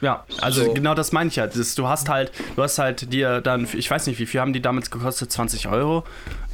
[0.00, 0.74] Ja, also so.
[0.74, 1.46] genau das meine ich ja.
[1.46, 4.52] Das, du hast halt, du hast halt dir dann, ich weiß nicht, wie viel haben
[4.52, 5.32] die damals gekostet?
[5.32, 6.04] 20 Euro.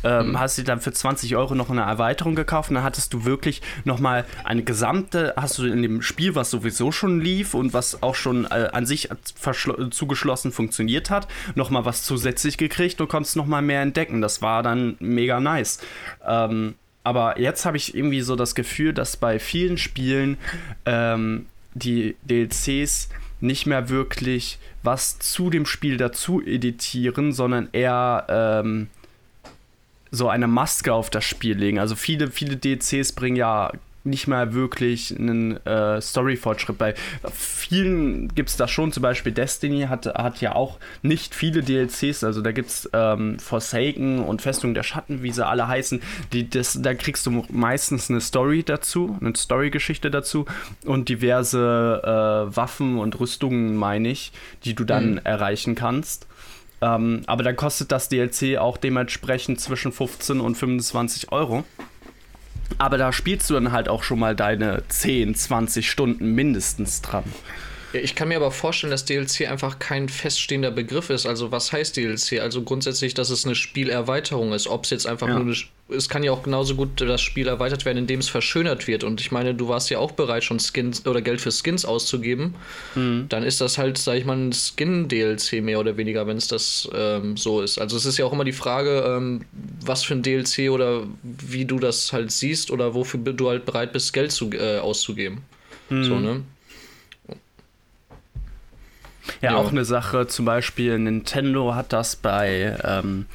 [0.04, 0.40] Ähm, mhm.
[0.40, 3.62] Hast du dann für 20 Euro noch eine Erweiterung gekauft und dann hattest du wirklich
[3.84, 8.14] nochmal eine gesamte, hast du in dem Spiel, was sowieso schon lief und was auch
[8.14, 9.08] schon äh, an sich
[9.90, 14.20] zugeschlossen funktioniert hat, nochmal was zusätzlich gekriegt und konntest nochmal mehr entdecken.
[14.20, 15.78] Das war dann mega nice.
[16.26, 16.74] Ähm,
[17.04, 20.36] aber jetzt habe ich irgendwie so das Gefühl, dass bei vielen Spielen
[20.86, 23.08] ähm, die DLCs
[23.42, 28.88] nicht mehr wirklich was zu dem Spiel dazu editieren, sondern eher ähm,
[30.10, 31.78] so eine Maske auf das Spiel legen.
[31.78, 33.72] Also viele, viele DLCs bringen ja
[34.04, 36.78] nicht mehr wirklich einen äh, Story-Fortschritt.
[36.78, 36.94] Bei
[37.32, 42.24] vielen gibt es das schon, zum Beispiel Destiny hat, hat ja auch nicht viele DLCs,
[42.24, 46.48] also da gibt es ähm, Forsaken und Festung der Schatten, wie sie alle heißen, die,
[46.48, 50.46] das, da kriegst du meistens eine Story dazu, eine Story-Geschichte dazu
[50.84, 54.32] und diverse äh, Waffen und Rüstungen, meine ich,
[54.64, 55.20] die du dann mhm.
[55.24, 56.26] erreichen kannst.
[56.80, 61.64] Ähm, aber dann kostet das DLC auch dementsprechend zwischen 15 und 25 Euro.
[62.78, 67.24] Aber da spielst du dann halt auch schon mal deine 10, 20 Stunden mindestens dran.
[67.92, 71.26] Ich kann mir aber vorstellen, dass DLC einfach kein feststehender Begriff ist.
[71.26, 72.40] Also was heißt DLC?
[72.40, 74.66] Also grundsätzlich, dass es eine Spielerweiterung ist.
[74.66, 75.34] Ob es jetzt einfach ja.
[75.34, 75.56] nur eine,
[75.94, 79.04] es kann ja auch genauso gut das Spiel erweitert werden, indem es verschönert wird.
[79.04, 82.54] Und ich meine, du warst ja auch bereit, schon Skins oder Geld für Skins auszugeben.
[82.94, 83.26] Mhm.
[83.28, 86.88] Dann ist das halt, sag ich mal, ein Skin-DLC mehr oder weniger, wenn es das
[86.94, 87.78] ähm, so ist.
[87.78, 89.44] Also es ist ja auch immer die Frage, ähm,
[89.84, 93.92] was für ein DLC oder wie du das halt siehst oder wofür du halt bereit
[93.92, 95.42] bist, Geld zu, äh, auszugeben.
[95.90, 96.04] Mhm.
[96.04, 96.42] So, ne?
[99.40, 103.26] Ja, ja, auch eine Sache, zum Beispiel Nintendo hat das bei, ähm,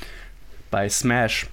[0.69, 1.47] bei Smash,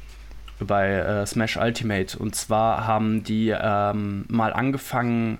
[0.58, 2.18] bei äh, Smash Ultimate.
[2.18, 5.38] Und zwar haben die ähm, mal angefangen,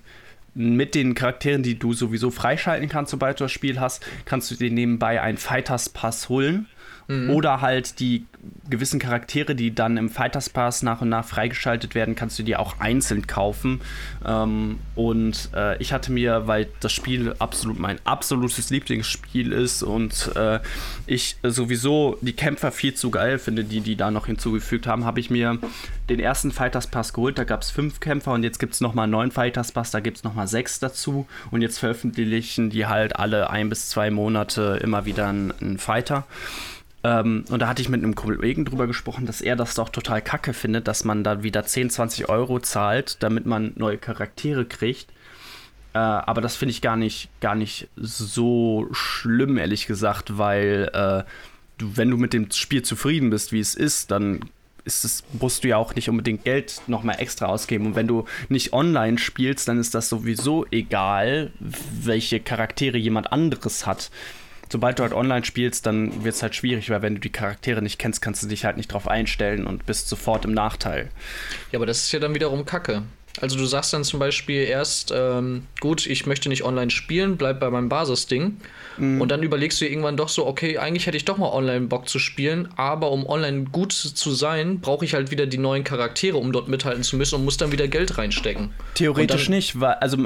[0.55, 4.55] mit den Charakteren, die du sowieso freischalten kannst, sobald du das Spiel hast, kannst du
[4.55, 6.67] dir nebenbei einen Fighters Pass holen.
[7.07, 7.29] Mhm.
[7.29, 8.25] Oder halt die
[8.69, 12.59] gewissen Charaktere, die dann im Fighters Pass nach und nach freigeschaltet werden, kannst du dir
[12.59, 13.81] auch einzeln kaufen.
[14.25, 20.31] Ähm, und äh, ich hatte mir, weil das Spiel absolut mein absolutes Lieblingsspiel ist und
[20.35, 20.59] äh,
[21.05, 25.19] ich sowieso die Kämpfer viel zu geil finde, die die da noch hinzugefügt haben, habe
[25.19, 25.59] ich mir
[26.09, 27.37] den ersten Fighters Pass geholt.
[27.37, 30.17] Da gab es fünf Kämpfer und jetzt gibt es nochmal neun Fighters Pass, da gibt
[30.17, 31.27] es nochmal sechs dazu.
[31.51, 36.25] Und jetzt veröffentlichen die halt alle ein bis zwei Monate immer wieder einen, einen Fighter.
[37.05, 40.23] Ähm, und da hatte ich mit einem Kollegen drüber gesprochen, dass er das doch total
[40.23, 45.11] kacke findet, dass man da wieder 10, 20 Euro zahlt, damit man neue Charaktere kriegt.
[45.93, 51.29] Äh, aber das finde ich gar nicht, gar nicht so schlimm, ehrlich gesagt, weil äh,
[51.77, 54.39] du, wenn du mit dem Spiel zufrieden bist, wie es ist, dann
[54.83, 57.85] ist es, musst du ja auch nicht unbedingt Geld nochmal extra ausgeben.
[57.85, 63.85] Und wenn du nicht online spielst, dann ist das sowieso egal, welche Charaktere jemand anderes
[63.85, 64.09] hat
[64.69, 67.81] sobald du halt online spielst, dann wird es halt schwierig, weil wenn du die Charaktere
[67.81, 71.09] nicht kennst, kannst du dich halt nicht drauf einstellen und bist sofort im Nachteil.
[71.71, 73.03] Ja, aber das ist ja dann wiederum Kacke.
[73.41, 77.59] Also du sagst dann zum Beispiel erst, ähm, gut, ich möchte nicht online spielen, bleib
[77.59, 78.57] bei meinem Basisding.
[78.97, 79.21] Mhm.
[79.21, 81.87] Und dann überlegst du dir irgendwann doch so, okay, eigentlich hätte ich doch mal online
[81.87, 85.83] Bock zu spielen, aber um online gut zu sein, brauche ich halt wieder die neuen
[85.83, 88.71] Charaktere, um dort mithalten zu müssen und muss dann wieder Geld reinstecken.
[88.93, 90.17] Theoretisch nicht, weil, also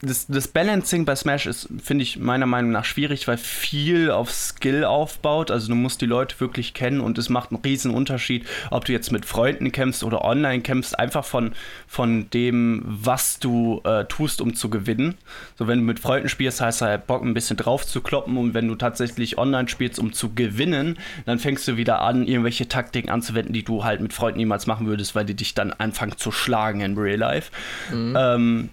[0.00, 4.30] das, das Balancing bei Smash ist, finde ich meiner Meinung nach schwierig, weil viel auf
[4.30, 5.50] Skill aufbaut.
[5.50, 8.92] Also du musst die Leute wirklich kennen und es macht einen riesen Unterschied, ob du
[8.92, 11.52] jetzt mit Freunden kämpfst oder online kämpfst, einfach von,
[11.86, 15.14] von dem, dem, was du äh, tust, um zu gewinnen.
[15.58, 18.54] So, wenn du mit Freunden spielst, heißt halt Bock ein bisschen drauf zu kloppen und
[18.54, 23.10] wenn du tatsächlich online spielst, um zu gewinnen, dann fängst du wieder an, irgendwelche Taktiken
[23.10, 26.30] anzuwenden, die du halt mit Freunden niemals machen würdest, weil die dich dann anfangen zu
[26.30, 27.50] schlagen in Real Life.
[27.92, 28.16] Mhm.
[28.18, 28.68] Ähm,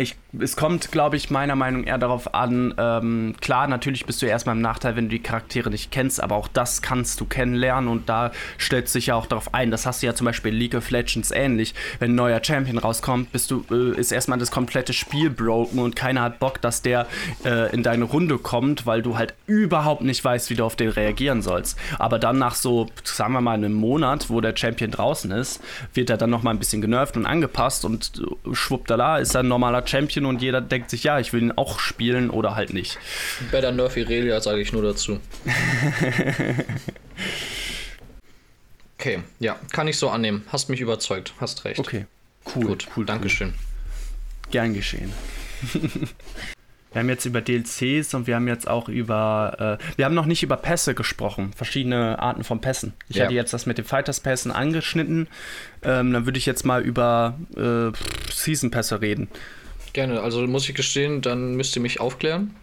[0.00, 4.22] ich, es kommt, glaube ich, meiner Meinung nach eher darauf an, ähm, klar, natürlich bist
[4.22, 7.24] du erstmal im Nachteil, wenn du die Charaktere nicht kennst, aber auch das kannst du
[7.24, 9.70] kennenlernen und da stellt sich ja auch darauf ein.
[9.70, 11.74] Das hast du ja zum Beispiel in League of Legends ähnlich.
[11.98, 15.96] Wenn ein neuer Champion rauskommt, bist du, äh, ist erstmal das komplette Spiel broken und
[15.96, 17.06] keiner hat Bock, dass der
[17.44, 20.90] äh, in deine Runde kommt, weil du halt überhaupt nicht weißt, wie du auf den
[20.90, 21.78] reagieren sollst.
[21.98, 25.60] Aber dann nach so, sagen wir mal, einem Monat, wo der Champion draußen ist,
[25.94, 29.48] wird er dann nochmal ein bisschen genervt und angepasst und äh, schwuppdala ist er ein
[29.48, 32.98] normaler Champion und jeder denkt sich, ja, ich will ihn auch spielen oder halt nicht.
[33.50, 35.18] Better Nerf Irelia sage ich nur dazu.
[38.98, 40.44] okay, ja, kann ich so annehmen.
[40.48, 41.80] Hast mich überzeugt, hast recht.
[41.80, 42.06] Okay,
[42.54, 42.66] cool.
[42.66, 43.48] Gut, cool, Dankeschön.
[43.48, 44.50] Cool.
[44.52, 45.12] Gern geschehen.
[46.92, 49.78] Wir haben jetzt über DLCs und wir haben jetzt auch über.
[49.80, 52.94] Äh, wir haben noch nicht über Pässe gesprochen, verschiedene Arten von Pässen.
[53.08, 53.24] Ich ja.
[53.24, 55.28] hatte jetzt das mit den Fighters-Pässen angeschnitten.
[55.82, 57.92] Ähm, dann würde ich jetzt mal über äh,
[58.32, 59.28] Season-Pässe reden.
[59.92, 62.54] Gerne, also muss ich gestehen, dann müsst ihr mich aufklären.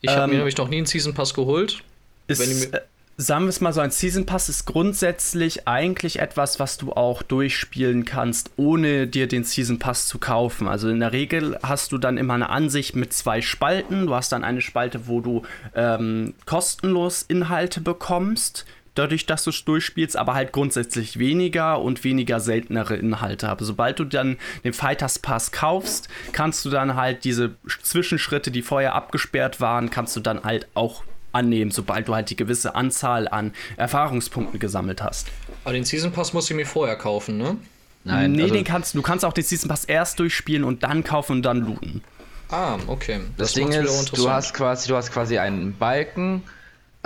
[0.00, 1.82] Ich habe ähm, mir nämlich noch nie einen Season Pass geholt.
[2.28, 2.70] Ist,
[3.16, 7.22] sagen wir es mal so, ein Season Pass ist grundsätzlich eigentlich etwas, was du auch
[7.22, 10.68] durchspielen kannst, ohne dir den Season Pass zu kaufen.
[10.68, 14.06] Also in der Regel hast du dann immer eine Ansicht mit zwei Spalten.
[14.06, 15.42] Du hast dann eine Spalte, wo du
[15.74, 18.66] ähm, kostenlos Inhalte bekommst.
[18.96, 23.48] Dadurch, dass du es durchspielst, aber halt grundsätzlich weniger und weniger seltenere Inhalte.
[23.48, 28.62] Aber sobald du dann den Fighters Pass kaufst, kannst du dann halt diese Zwischenschritte, die
[28.62, 33.28] vorher abgesperrt waren, kannst du dann halt auch annehmen, sobald du halt die gewisse Anzahl
[33.28, 35.28] an Erfahrungspunkten gesammelt hast.
[35.64, 37.56] Aber den Season Pass musst du mir vorher kaufen, ne?
[38.04, 41.04] Nein, nee, also den kannst du kannst auch den Season Pass erst durchspielen und dann
[41.04, 42.02] kaufen und dann looten.
[42.48, 43.20] Ah, okay.
[43.36, 46.42] Das, das Ding ist, du hast quasi, du hast quasi einen Balken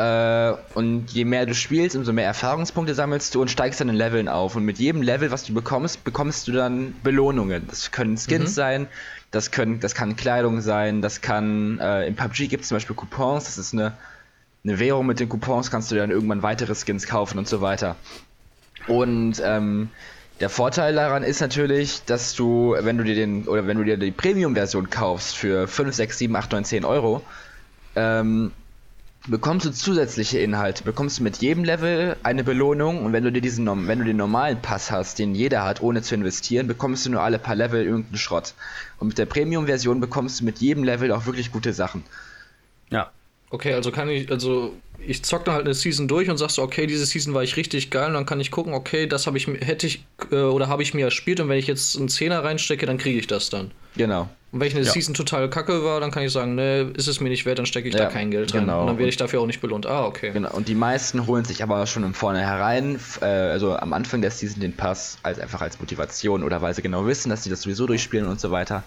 [0.00, 3.96] äh, und je mehr du spielst, umso mehr Erfahrungspunkte sammelst du und steigst dann in
[3.96, 4.56] Leveln auf.
[4.56, 7.66] Und mit jedem Level, was du bekommst, bekommst du dann Belohnungen.
[7.68, 8.54] Das können Skins mhm.
[8.54, 8.86] sein,
[9.30, 12.96] das können, das kann Kleidung sein, das kann äh, im PUBG gibt es zum Beispiel
[12.96, 13.92] Coupons, das ist eine
[14.64, 17.96] eine Währung mit den Coupons kannst du dann irgendwann weitere Skins kaufen und so weiter.
[18.86, 19.88] Und ähm,
[20.40, 23.96] der Vorteil daran ist natürlich, dass du, wenn du dir den, oder wenn du dir
[23.96, 27.22] die Premium-Version kaufst für 5, 6, 7, 8, 9, 10 Euro,
[27.96, 28.52] ähm,
[29.26, 33.40] bekommst du zusätzliche Inhalte, bekommst du mit jedem Level eine Belohnung und wenn du dir
[33.40, 37.10] diesen, wenn du den normalen Pass hast, den jeder hat, ohne zu investieren, bekommst du
[37.10, 38.54] nur alle paar Level irgendeinen Schrott.
[38.98, 42.04] Und mit der Premium-Version bekommst du mit jedem Level auch wirklich gute Sachen.
[42.90, 43.10] Ja.
[43.50, 46.62] Okay, also kann ich, also ich zock dann halt eine Season durch und sagst so,
[46.62, 49.38] okay, diese Season war ich richtig geil und dann kann ich gucken, okay, das habe
[49.38, 52.44] ich hätte ich äh, oder habe ich mir erspielt und wenn ich jetzt einen Zehner
[52.44, 53.72] reinstecke, dann kriege ich das dann.
[53.96, 54.28] Genau.
[54.52, 54.90] Und wenn ich eine ja.
[54.90, 57.66] Season total kacke war, dann kann ich sagen, ne, ist es mir nicht wert, dann
[57.66, 58.62] stecke ich ja, da kein Geld rein.
[58.62, 58.80] Genau.
[58.80, 59.86] Und dann werde ich dafür auch nicht belohnt.
[59.86, 60.32] Ah, okay.
[60.32, 60.50] Genau.
[60.50, 64.60] Und die meisten holen sich aber schon im Vornherein, äh, also am Anfang der Season
[64.60, 67.86] den Pass als einfach als Motivation oder weil sie genau wissen, dass sie das sowieso
[67.86, 68.82] durchspielen und so weiter.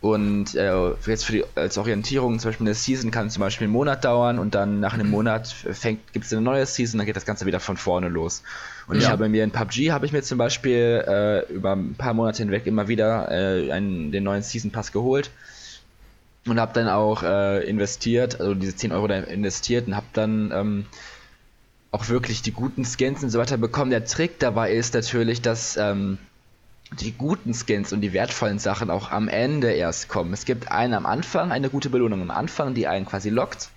[0.00, 3.72] Und äh, jetzt für die als Orientierung, zum Beispiel eine Season kann zum Beispiel einen
[3.72, 5.54] Monat dauern und dann nach einem Monat
[6.12, 8.42] gibt es eine neue Season, dann geht das Ganze wieder von vorne los.
[8.88, 9.02] Und ja.
[9.02, 12.42] ich habe mir in PUBG habe ich mir zum Beispiel äh, über ein paar Monate
[12.42, 15.30] hinweg immer wieder äh, einen, den neuen Season Pass geholt
[16.46, 20.52] und habe dann auch äh, investiert, also diese 10 Euro da investiert und habe dann
[20.52, 20.86] ähm,
[21.90, 23.90] auch wirklich die guten Skins und so weiter bekommen.
[23.90, 26.18] Der Trick dabei ist natürlich, dass ähm,
[27.00, 30.32] die guten Skins und die wertvollen Sachen auch am Ende erst kommen.
[30.32, 33.70] Es gibt einen am Anfang, eine gute Belohnung am Anfang, die einen quasi lockt.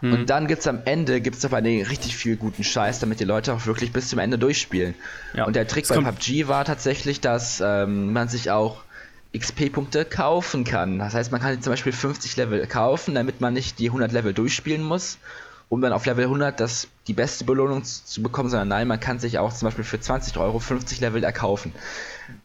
[0.00, 0.12] Mhm.
[0.12, 3.24] Und dann gibt es am Ende gibt's aber eine richtig viel guten Scheiß, damit die
[3.24, 4.94] Leute auch wirklich bis zum Ende durchspielen.
[5.34, 5.44] Ja.
[5.44, 8.82] Und der Trick bei PUBG war tatsächlich, dass ähm, man sich auch
[9.32, 10.98] XP-Punkte kaufen kann.
[10.98, 14.34] Das heißt, man kann zum Beispiel 50 Level kaufen, damit man nicht die 100 Level
[14.34, 15.18] durchspielen muss,
[15.68, 19.18] um dann auf Level 100 das, die beste Belohnung zu, bekommen, sondern nein, man kann
[19.20, 21.72] sich auch zum Beispiel für 20 Euro 50 Level erkaufen.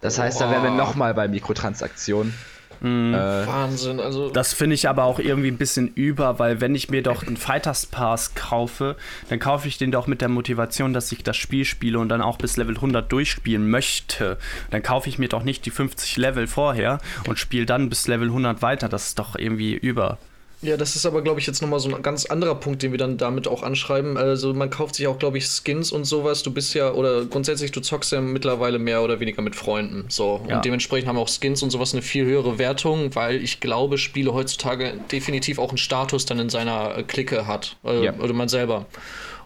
[0.01, 0.39] Das heißt, oh.
[0.41, 2.33] da wären wir nochmal bei Mikrotransaktionen.
[2.81, 3.13] Mhm.
[3.13, 4.29] Äh, Wahnsinn, also.
[4.29, 7.37] Das finde ich aber auch irgendwie ein bisschen über, weil wenn ich mir doch einen
[7.37, 8.95] Fighters Pass kaufe,
[9.29, 12.21] dann kaufe ich den doch mit der Motivation, dass ich das Spiel spiele und dann
[12.21, 14.37] auch bis Level 100 durchspielen möchte.
[14.71, 18.27] Dann kaufe ich mir doch nicht die 50 Level vorher und spiele dann bis Level
[18.27, 18.89] 100 weiter.
[18.89, 20.17] Das ist doch irgendwie über.
[20.61, 22.97] Ja, das ist aber, glaube ich, jetzt nochmal so ein ganz anderer Punkt, den wir
[22.97, 24.17] dann damit auch anschreiben.
[24.17, 26.43] Also man kauft sich auch, glaube ich, Skins und sowas.
[26.43, 30.05] Du bist ja, oder grundsätzlich, du zockst ja mittlerweile mehr oder weniger mit Freunden.
[30.09, 30.43] So.
[30.47, 30.57] Ja.
[30.57, 34.33] Und dementsprechend haben auch Skins und sowas eine viel höhere Wertung, weil ich glaube, Spiele
[34.33, 37.77] heutzutage definitiv auch einen Status dann in seiner Clique hat.
[37.83, 38.13] Äh, ja.
[38.15, 38.85] Oder man selber.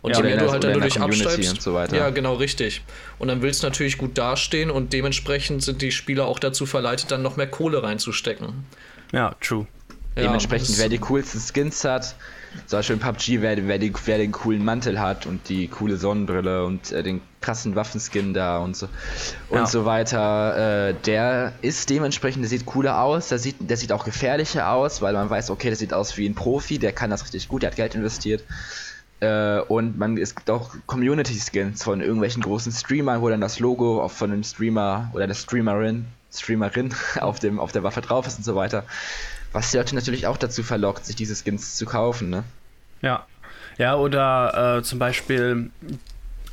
[0.01, 1.61] Und ja, je mehr du halt dann dadurch absteigst.
[1.61, 2.81] So ja, genau, richtig.
[3.17, 7.11] Und dann willst du natürlich gut dastehen und dementsprechend sind die Spieler auch dazu verleitet,
[7.11, 8.65] dann noch mehr Kohle reinzustecken.
[9.11, 9.67] Ja, true.
[10.19, 12.15] Ja, Dementsprechend, wer die coolsten Skins hat,
[12.65, 15.97] zum Beispiel in PUBG, wer, wer, die, wer den coolen Mantel hat und die coole
[15.97, 18.87] Sonnenbrille und äh, den krassen Waffenskin da und so
[19.49, 19.65] und ja.
[19.65, 24.03] so weiter, äh, der ist dementsprechend, der sieht cooler aus, der sieht, der sieht auch
[24.03, 27.23] gefährlicher aus, weil man weiß, okay, der sieht aus wie ein Profi, der kann das
[27.23, 28.43] richtig gut, der hat Geld investiert.
[29.19, 34.01] Äh, und man, es gibt auch Community-Skins von irgendwelchen großen Streamern, wo dann das Logo
[34.01, 38.37] auch von dem Streamer oder der Streamerin, Streamerin auf, dem, auf der Waffe drauf ist
[38.37, 38.85] und so weiter.
[39.51, 42.43] Was die Leute natürlich auch dazu verlockt, sich diese Skins zu kaufen, ne?
[43.01, 43.25] Ja.
[43.77, 45.71] Ja, oder äh, zum Beispiel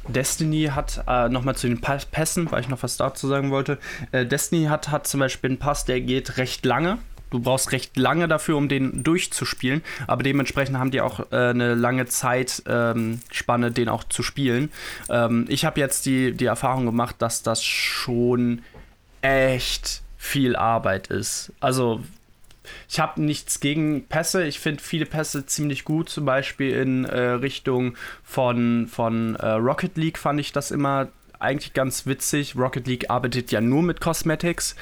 [0.09, 3.79] Destiny hat, äh, nochmal zu den Pässen, weil ich noch was dazu sagen wollte,
[4.13, 6.99] äh, Destiny hat, hat zum Beispiel einen Pass, der geht recht lange.
[7.31, 11.75] du brauchst recht lange dafür, um den durchzuspielen, aber dementsprechend haben die auch äh, eine
[11.75, 14.71] lange Zeitspanne, ähm, den auch zu spielen.
[15.09, 18.63] Ähm, ich habe jetzt die, die Erfahrung gemacht, dass das schon
[19.23, 21.53] echt viel Arbeit ist.
[21.59, 22.01] Also
[22.89, 24.45] ich habe nichts gegen Pässe.
[24.45, 26.09] Ich finde viele Pässe ziemlich gut.
[26.09, 31.09] Zum Beispiel in äh, Richtung von, von äh, Rocket League fand ich das immer
[31.39, 32.57] eigentlich ganz witzig.
[32.57, 34.77] Rocket League arbeitet ja nur mit Cosmetics.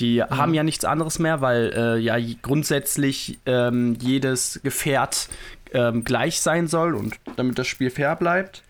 [0.00, 0.36] Die mhm.
[0.36, 5.28] haben ja nichts anderes mehr, weil äh, ja grundsätzlich ähm, jedes Gefährt
[5.72, 8.62] ähm, gleich sein soll und damit das Spiel fair bleibt.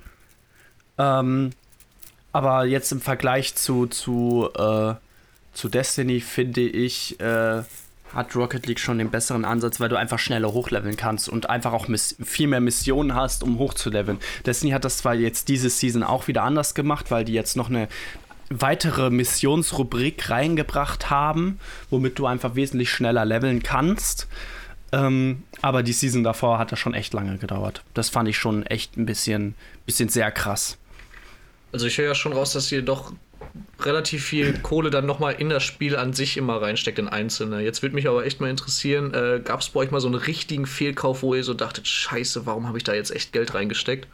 [0.99, 1.51] Ähm,
[2.33, 4.95] aber jetzt im Vergleich zu, zu, äh,
[5.53, 7.63] zu Destiny finde ich, äh,
[8.15, 11.73] hat Rocket League schon den besseren Ansatz, weil du einfach schneller hochleveln kannst und einfach
[11.73, 11.87] auch
[12.23, 14.19] viel mehr Missionen hast, um hochzuleveln.
[14.47, 17.69] Destiny hat das zwar jetzt diese Season auch wieder anders gemacht, weil die jetzt noch
[17.69, 17.89] eine
[18.51, 21.59] weitere Missionsrubrik reingebracht haben,
[21.91, 24.29] womit du einfach wesentlich schneller leveln kannst.
[24.93, 27.83] Ähm, aber die Season davor hat das schon echt lange gedauert.
[27.95, 29.55] Das fand ich schon echt ein bisschen,
[29.87, 30.79] bisschen sehr krass.
[31.73, 33.13] Also ich höre ja schon raus, dass ihr doch
[33.81, 37.61] relativ viel Kohle dann nochmal in das Spiel an sich immer reinsteckt, in einzelne.
[37.61, 40.17] Jetzt würde mich aber echt mal interessieren, äh, gab es bei euch mal so einen
[40.17, 44.09] richtigen Fehlkauf, wo ihr so dachtet, scheiße, warum habe ich da jetzt echt Geld reingesteckt?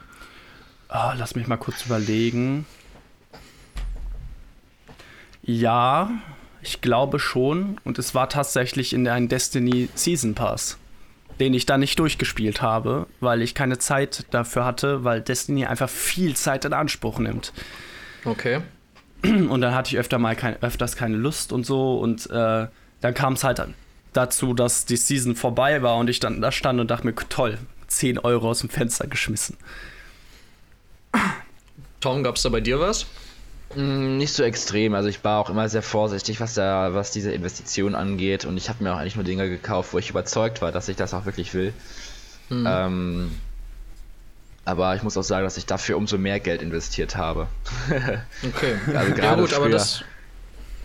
[0.89, 2.67] Oh, lass mich mal kurz überlegen.
[5.43, 6.11] Ja,
[6.63, 7.79] ich glaube schon.
[7.85, 10.79] Und es war tatsächlich in einem Destiny Season Pass,
[11.39, 15.89] den ich da nicht durchgespielt habe, weil ich keine Zeit dafür hatte, weil Destiny einfach
[15.89, 17.53] viel Zeit in Anspruch nimmt.
[18.25, 18.61] Okay.
[19.23, 21.99] Und dann hatte ich öfter mal kein, öfters keine Lust und so.
[21.99, 22.67] Und äh,
[23.01, 23.63] dann kam es halt
[24.13, 27.59] dazu, dass die Season vorbei war und ich dann da stand und dachte mir, toll,
[27.87, 29.57] 10 Euro aus dem Fenster geschmissen.
[32.01, 33.07] Tom, gab es da bei dir was?
[33.75, 34.95] Mm, nicht so extrem.
[34.95, 38.45] Also ich war auch immer sehr vorsichtig, was da, was diese Investition angeht.
[38.45, 40.97] Und ich habe mir auch eigentlich nur Dinge gekauft, wo ich überzeugt war, dass ich
[40.97, 41.73] das auch wirklich will.
[42.49, 42.67] Mhm.
[42.69, 43.31] Ähm,
[44.65, 47.47] aber ich muss auch sagen, dass ich dafür umso mehr Geld investiert habe.
[48.47, 48.77] okay.
[48.95, 50.05] also gerade ja, gut, aber das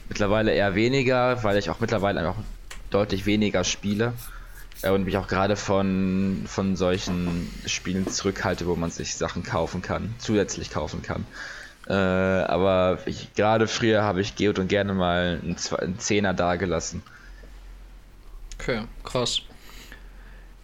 [0.09, 2.37] mittlerweile eher weniger, weil ich auch mittlerweile auch
[2.89, 4.13] deutlich weniger spiele
[4.81, 9.81] äh, und mich auch gerade von, von solchen Spielen zurückhalte, wo man sich Sachen kaufen
[9.81, 11.25] kann, zusätzlich kaufen kann.
[11.87, 12.99] Äh, aber
[13.35, 17.03] gerade früher habe ich Geot und gerne mal einen, einen Zehner dagelassen.
[18.59, 19.41] Okay, krass.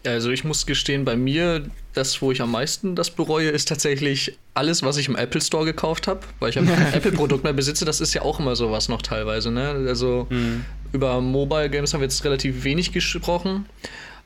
[0.06, 4.38] Also ich muss gestehen, bei mir, das, wo ich am meisten das bereue, ist tatsächlich
[4.54, 7.86] alles, was ich im Apple Store gekauft habe, weil ich ein Apple-Produkt mehr besitze.
[7.86, 9.52] Das ist ja auch immer sowas noch teilweise.
[9.52, 9.86] Ne?
[9.88, 10.66] Also mhm.
[10.92, 13.66] über Mobile Games haben wir jetzt relativ wenig gesprochen.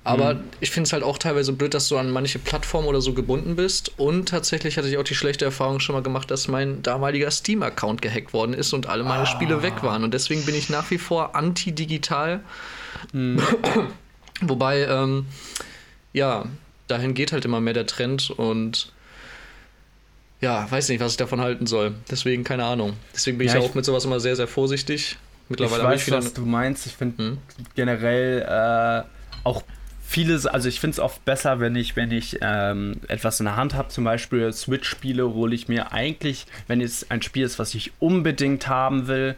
[0.05, 0.43] Aber mhm.
[0.59, 3.55] ich finde es halt auch teilweise blöd, dass du an manche Plattformen oder so gebunden
[3.55, 3.91] bist.
[3.97, 8.03] Und tatsächlich hatte ich auch die schlechte Erfahrung schon mal gemacht, dass mein damaliger Steam-Account
[8.03, 9.25] gehackt worden ist und alle meine ah.
[9.25, 10.03] Spiele weg waren.
[10.03, 12.41] Und deswegen bin ich nach wie vor anti-digital.
[13.11, 13.41] Mhm.
[14.41, 15.25] Wobei, ähm,
[16.13, 16.45] ja,
[16.87, 18.91] dahin geht halt immer mehr der Trend und
[20.41, 21.95] ja, weiß nicht, was ich davon halten soll.
[22.09, 22.93] Deswegen keine Ahnung.
[23.13, 25.17] Deswegen bin ja, ich auch mit sowas immer sehr, sehr vorsichtig.
[25.49, 26.85] Mittlerweile ich weiß, ich wieder was du meinst.
[26.85, 27.37] Ich finde hm?
[27.75, 29.07] generell äh,
[29.43, 29.63] auch
[30.05, 33.55] vieles, also ich finde es oft besser, wenn ich, wenn ich ähm, etwas in der
[33.55, 37.73] Hand habe, zum Beispiel Switch-Spiele, hole ich mir eigentlich, wenn es ein Spiel ist, was
[37.73, 39.35] ich unbedingt haben will,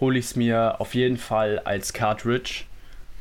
[0.00, 2.64] hole ich es mir auf jeden Fall als Cartridge.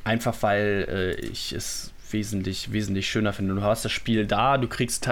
[0.05, 3.55] Einfach weil äh, ich es wesentlich, wesentlich schöner finde.
[3.55, 5.09] Du hast das Spiel da, du kriegst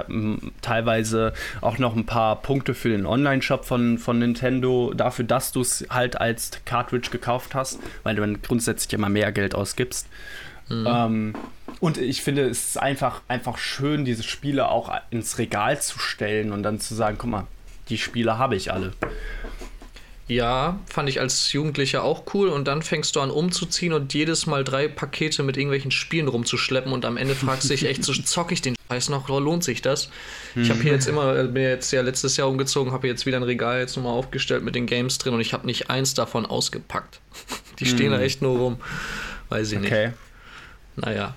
[0.62, 5.60] teilweise auch noch ein paar Punkte für den Online-Shop von, von Nintendo dafür, dass du
[5.60, 10.08] es halt als Cartridge gekauft hast, weil du dann grundsätzlich immer mehr Geld ausgibst.
[10.68, 10.86] Mhm.
[10.88, 11.34] Ähm,
[11.80, 16.52] und ich finde, es ist einfach, einfach schön, diese Spiele auch ins Regal zu stellen
[16.52, 17.46] und dann zu sagen, guck mal,
[17.90, 18.92] die Spiele habe ich alle.
[20.26, 22.48] Ja, fand ich als Jugendlicher auch cool.
[22.48, 26.92] Und dann fängst du an umzuziehen und jedes Mal drei Pakete mit irgendwelchen Spielen rumzuschleppen
[26.92, 29.82] und am Ende fragst du dich echt, so zocke ich den Scheiß noch, lohnt sich
[29.82, 30.08] das?
[30.54, 33.36] Ich habe hier jetzt immer, äh, bin jetzt ja letztes Jahr umgezogen, habe jetzt wieder
[33.36, 36.46] ein Regal jetzt nochmal aufgestellt mit den Games drin und ich habe nicht eins davon
[36.46, 37.20] ausgepackt.
[37.78, 38.24] Die stehen da hm.
[38.24, 38.76] echt nur rum.
[39.50, 40.06] Weiß ich okay.
[40.06, 40.16] nicht.
[40.96, 41.34] Naja,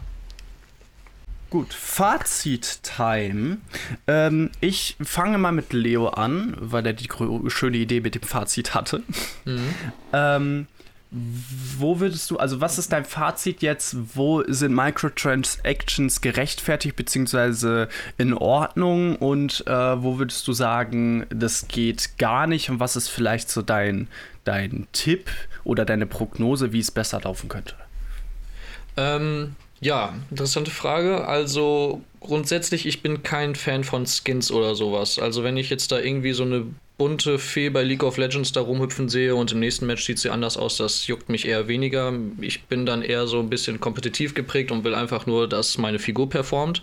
[1.50, 3.58] Gut, Fazit-Time.
[4.06, 7.10] Ähm, ich fange mal mit Leo an, weil er die
[7.48, 9.04] schöne Idee mit dem Fazit hatte.
[9.45, 9.76] Mhm.
[10.12, 10.68] ähm,
[11.10, 13.95] wo würdest du, also was ist dein Fazit jetzt?
[14.16, 17.88] Wo sind Microtransactions gerechtfertigt bzw.
[18.18, 23.08] in Ordnung und äh, wo würdest du sagen, das geht gar nicht und was ist
[23.08, 24.10] vielleicht so dein,
[24.43, 25.30] dein Tipp
[25.64, 27.76] oder deine Prognose, wie es besser laufen könnte?
[28.98, 31.28] Ähm, ja, interessante Frage.
[31.28, 35.20] Also grundsätzlich, ich bin kein Fan von Skins oder sowas.
[35.20, 36.66] Also wenn ich jetzt da irgendwie so eine
[36.98, 40.32] bunte Fee bei League of Legends da rumhüpfen sehe und im nächsten Match sieht sie
[40.32, 42.12] anders aus, das juckt mich eher weniger.
[42.42, 46.00] Ich bin dann eher so ein bisschen kompetitiv geprägt und will einfach nur, dass meine
[46.00, 46.82] Figur performt.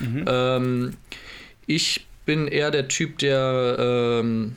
[0.00, 0.24] Mhm.
[0.26, 0.94] Ähm,
[1.66, 4.56] ich bin eher der Typ, der ähm,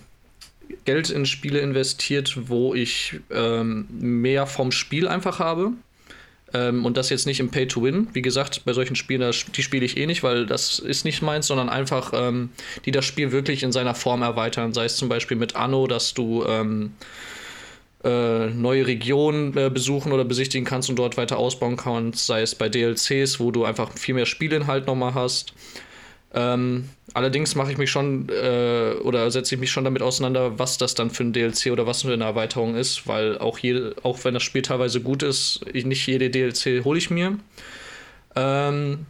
[0.86, 5.74] Geld in Spiele investiert, wo ich ähm, mehr vom Spiel einfach habe.
[6.54, 8.10] Ähm, und das jetzt nicht im Pay-to-Win.
[8.14, 11.22] Wie gesagt, bei solchen Spielen, das, die spiele ich eh nicht, weil das ist nicht
[11.22, 12.50] meins, sondern einfach, ähm,
[12.86, 14.74] die das Spiel wirklich in seiner Form erweitern.
[14.74, 16.94] Sei es zum Beispiel mit Anno, dass du ähm,
[18.04, 22.26] äh, neue Regionen äh, besuchen oder besichtigen kannst und dort weiter ausbauen kannst.
[22.26, 25.54] Sei es bei DLCs, wo du einfach viel mehr Spielinhalt nochmal hast.
[26.34, 30.78] Ähm, allerdings mache ich mich schon äh, oder setze ich mich schon damit auseinander, was
[30.78, 34.24] das dann für ein DLC oder was für eine Erweiterung ist, weil auch, jede, auch
[34.24, 37.40] wenn das Spiel teilweise gut ist, ich, nicht jede DLC hole ich mir.
[38.36, 39.08] Ähm,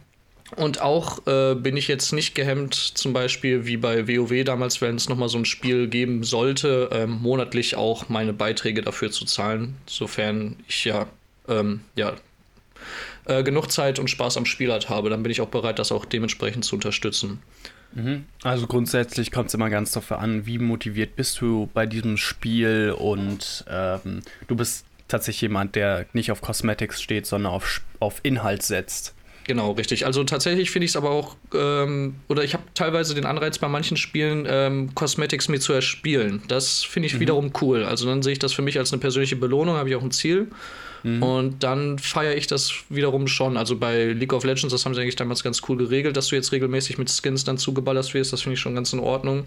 [0.56, 4.96] und auch äh, bin ich jetzt nicht gehemmt, zum Beispiel wie bei WoW damals, wenn
[4.96, 9.76] es nochmal so ein Spiel geben sollte, ähm, monatlich auch meine Beiträge dafür zu zahlen,
[9.86, 11.06] sofern ich ja,
[11.48, 12.14] ähm, ja
[13.26, 15.92] äh, genug Zeit und Spaß am Spiel halt habe, dann bin ich auch bereit, das
[15.92, 17.42] auch dementsprechend zu unterstützen.
[17.92, 18.24] Mhm.
[18.42, 22.94] Also grundsätzlich kommt es immer ganz darauf an, wie motiviert bist du bei diesem Spiel
[22.96, 28.62] und ähm, du bist tatsächlich jemand, der nicht auf Cosmetics steht, sondern auf, auf Inhalt
[28.62, 29.14] setzt.
[29.46, 30.06] Genau, richtig.
[30.06, 33.68] Also tatsächlich finde ich es aber auch, ähm, oder ich habe teilweise den Anreiz bei
[33.68, 36.42] manchen Spielen, ähm, Cosmetics mir zu erspielen.
[36.48, 37.20] Das finde ich mhm.
[37.20, 37.84] wiederum cool.
[37.84, 40.10] Also dann sehe ich das für mich als eine persönliche Belohnung, habe ich auch ein
[40.10, 40.48] Ziel.
[41.02, 41.22] Mhm.
[41.22, 43.56] Und dann feiere ich das wiederum schon.
[43.56, 46.36] Also bei League of Legends, das haben sie eigentlich damals ganz cool geregelt, dass du
[46.36, 48.32] jetzt regelmäßig mit Skins dann zugeballert wirst.
[48.32, 49.44] Das finde ich schon ganz in Ordnung.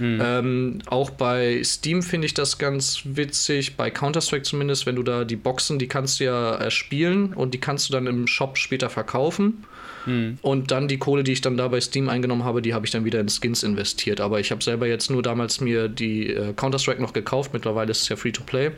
[0.00, 0.20] Mhm.
[0.24, 5.24] Ähm, auch bei Steam finde ich das ganz witzig, bei Counter-Strike zumindest, wenn du da
[5.24, 8.88] die Boxen, die kannst du ja erspielen und die kannst du dann im Shop später
[8.88, 9.64] verkaufen.
[10.06, 10.38] Mhm.
[10.40, 12.92] Und dann die Kohle, die ich dann da bei Steam eingenommen habe, die habe ich
[12.92, 14.20] dann wieder in Skins investiert.
[14.20, 18.02] Aber ich habe selber jetzt nur damals mir die äh, Counter-Strike noch gekauft, mittlerweile ist
[18.02, 18.70] es ja Free-to-Play.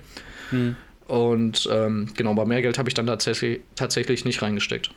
[0.51, 0.77] Mhm.
[1.07, 4.91] Und ähm, genau, aber mehr Geld habe ich dann tatsächlich, tatsächlich nicht reingesteckt.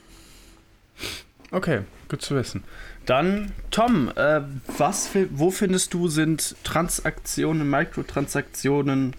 [1.51, 2.63] Okay, gut zu wissen.
[3.05, 4.41] Dann, Tom, äh,
[4.77, 9.13] was, wo findest du sind Transaktionen, Mikrotransaktionen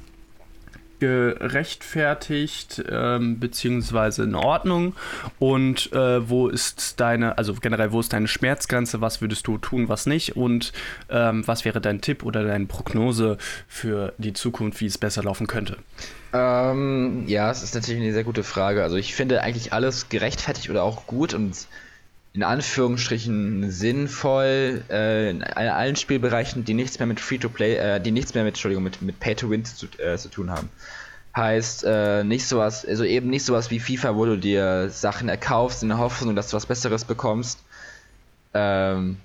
[0.98, 4.94] gerechtfertigt ähm, beziehungsweise in Ordnung
[5.38, 9.88] und äh, wo ist deine, also generell, wo ist deine Schmerzgrenze, was würdest du tun,
[9.88, 10.72] was nicht und
[11.10, 13.36] ähm, was wäre dein Tipp oder deine Prognose
[13.68, 15.76] für die Zukunft, wie es besser laufen könnte?
[16.32, 18.82] Ähm, ja, es ist natürlich eine sehr gute Frage.
[18.82, 21.66] Also ich finde eigentlich alles gerechtfertigt oder auch gut und
[22.36, 28.34] in Anführungsstrichen sinnvoll äh, in allen Spielbereichen, die nichts mehr mit Free-to-Play, äh, die nichts
[28.34, 30.68] mehr mit, Entschuldigung, mit, mit Pay-to-Win zu, äh, zu tun haben.
[31.34, 35.82] Heißt, äh, nicht sowas, also eben nicht sowas wie FIFA, wo du dir Sachen erkaufst
[35.82, 37.58] in der Hoffnung, dass du was Besseres bekommst.
[38.52, 39.16] Ähm,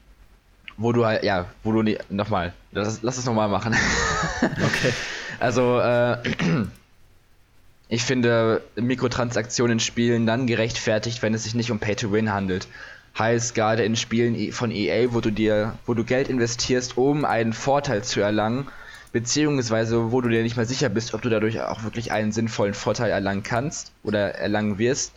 [0.77, 3.75] wo du halt, ja, wo du, nochmal, lass, lass es nochmal machen.
[4.41, 4.93] okay.
[5.37, 6.17] Also, äh,
[7.89, 12.69] ich finde Mikrotransaktionen in Spielen dann gerechtfertigt, wenn es sich nicht um Pay-to-Win handelt.
[13.17, 17.53] Heißt gerade in Spielen von EA, wo du dir, wo du Geld investierst, um einen
[17.53, 18.67] Vorteil zu erlangen,
[19.11, 22.73] beziehungsweise wo du dir nicht mal sicher bist, ob du dadurch auch wirklich einen sinnvollen
[22.73, 25.13] Vorteil erlangen kannst oder erlangen wirst.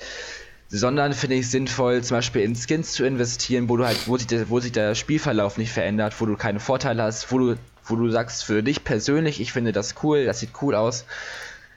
[0.68, 4.26] Sondern finde ich sinnvoll, zum Beispiel in Skins zu investieren, wo du halt, wo sich
[4.26, 7.94] der, wo sich der Spielverlauf nicht verändert, wo du keine Vorteile hast, wo du, wo
[7.94, 11.04] du sagst, für dich persönlich, ich finde das cool, das sieht cool aus.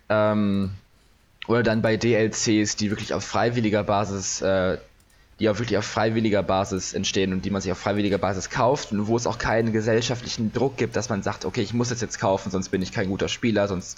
[0.09, 0.71] Ähm,
[1.47, 4.77] oder dann bei DLCs, die wirklich auf freiwilliger Basis äh,
[5.39, 8.91] die auch wirklich auf freiwilliger Basis entstehen und die man sich auf freiwilliger Basis kauft
[8.91, 12.01] und wo es auch keinen gesellschaftlichen Druck gibt, dass man sagt, okay, ich muss es
[12.01, 13.97] jetzt kaufen, sonst bin ich kein guter Spieler, sonst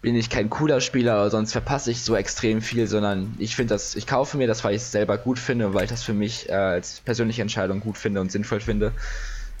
[0.00, 3.96] bin ich kein cooler Spieler, sonst verpasse ich so extrem viel, sondern ich finde das,
[3.96, 6.48] ich kaufe mir das, weil ich es selber gut finde, weil ich das für mich
[6.48, 8.92] äh, als persönliche Entscheidung gut finde und sinnvoll finde.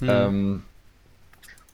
[0.00, 0.08] Mhm.
[0.08, 0.62] Ähm,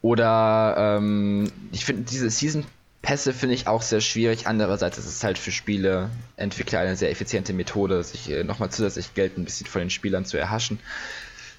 [0.00, 2.64] oder ähm, ich finde diese Season
[3.04, 4.46] Pässe finde ich auch sehr schwierig.
[4.46, 9.36] Andererseits ist es halt für Spieleentwickler eine sehr effiziente Methode, sich äh, nochmal zusätzlich Geld
[9.36, 10.78] ein bisschen von den Spielern zu erhaschen.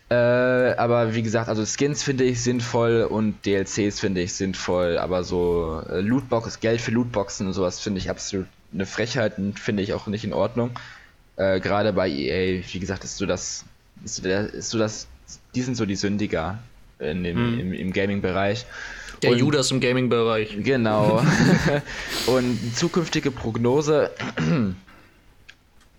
[0.09, 5.23] Äh, aber wie gesagt, also Skins finde ich sinnvoll und DLCs finde ich sinnvoll, aber
[5.23, 9.83] so äh, Lootbox, Geld für Lootboxen und sowas finde ich absolut eine Frechheit und finde
[9.83, 10.71] ich auch nicht in Ordnung.
[11.37, 13.65] Äh, Gerade bei EA, wie gesagt, ist so das,
[14.03, 15.07] ist ist so das,
[15.53, 16.59] die sind so die Sündiger
[16.99, 17.59] in dem, mhm.
[17.59, 18.65] im, im Gaming-Bereich.
[19.26, 20.57] Der und, Judas im Gaming-Bereich.
[20.59, 21.23] Genau.
[22.28, 24.11] und zukünftige Prognose.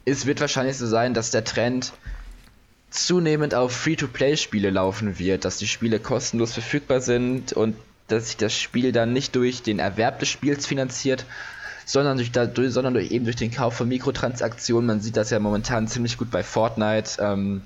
[0.04, 1.92] es wird wahrscheinlich so sein, dass der Trend
[2.90, 8.56] zunehmend auf Free-to-Play-Spiele laufen wird, dass die Spiele kostenlos verfügbar sind und dass sich das
[8.56, 11.26] Spiel dann nicht durch den Erwerb des Spiels finanziert,
[11.84, 14.86] sondern durch, dadurch, sondern durch, eben durch den Kauf von Mikrotransaktionen.
[14.86, 17.62] Man sieht das ja momentan ziemlich gut bei Fortnite ähm,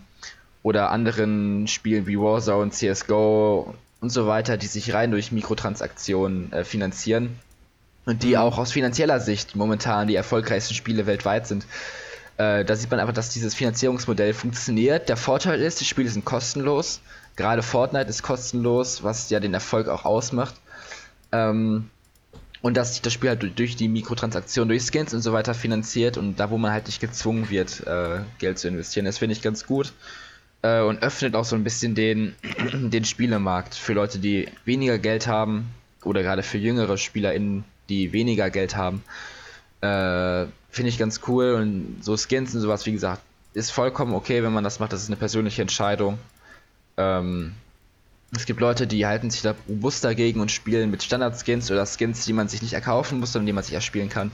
[0.62, 6.64] oder anderen Spielen wie Warzone, CSGO und so weiter, die sich rein durch Mikrotransaktionen äh,
[6.64, 7.38] finanzieren
[8.06, 8.36] und die mhm.
[8.36, 11.66] auch aus finanzieller Sicht momentan die erfolgreichsten Spiele weltweit sind.
[12.38, 15.08] Äh, da sieht man einfach, dass dieses Finanzierungsmodell funktioniert.
[15.08, 17.00] Der Vorteil ist, die Spiele sind kostenlos.
[17.36, 20.54] Gerade Fortnite ist kostenlos, was ja den Erfolg auch ausmacht.
[21.32, 21.90] Ähm,
[22.62, 26.18] und dass sich das Spiel halt durch die Mikrotransaktionen, durch Skins und so weiter finanziert
[26.18, 29.06] und da, wo man halt nicht gezwungen wird, äh, Geld zu investieren.
[29.06, 29.92] Das finde ich ganz gut
[30.62, 32.34] äh, und öffnet auch so ein bisschen den,
[32.72, 35.70] den Spielemarkt für Leute, die weniger Geld haben
[36.04, 39.02] oder gerade für jüngere SpielerInnen, die weniger Geld haben.
[39.80, 43.22] Äh, finde ich ganz cool und so Skins und sowas, wie gesagt,
[43.54, 44.92] ist vollkommen okay, wenn man das macht.
[44.92, 46.18] Das ist eine persönliche Entscheidung.
[46.96, 47.54] Ähm,
[48.36, 52.24] es gibt Leute, die halten sich da robust dagegen und spielen mit Standard-Skins oder Skins,
[52.26, 54.30] die man sich nicht erkaufen muss, sondern die man sich erspielen kann.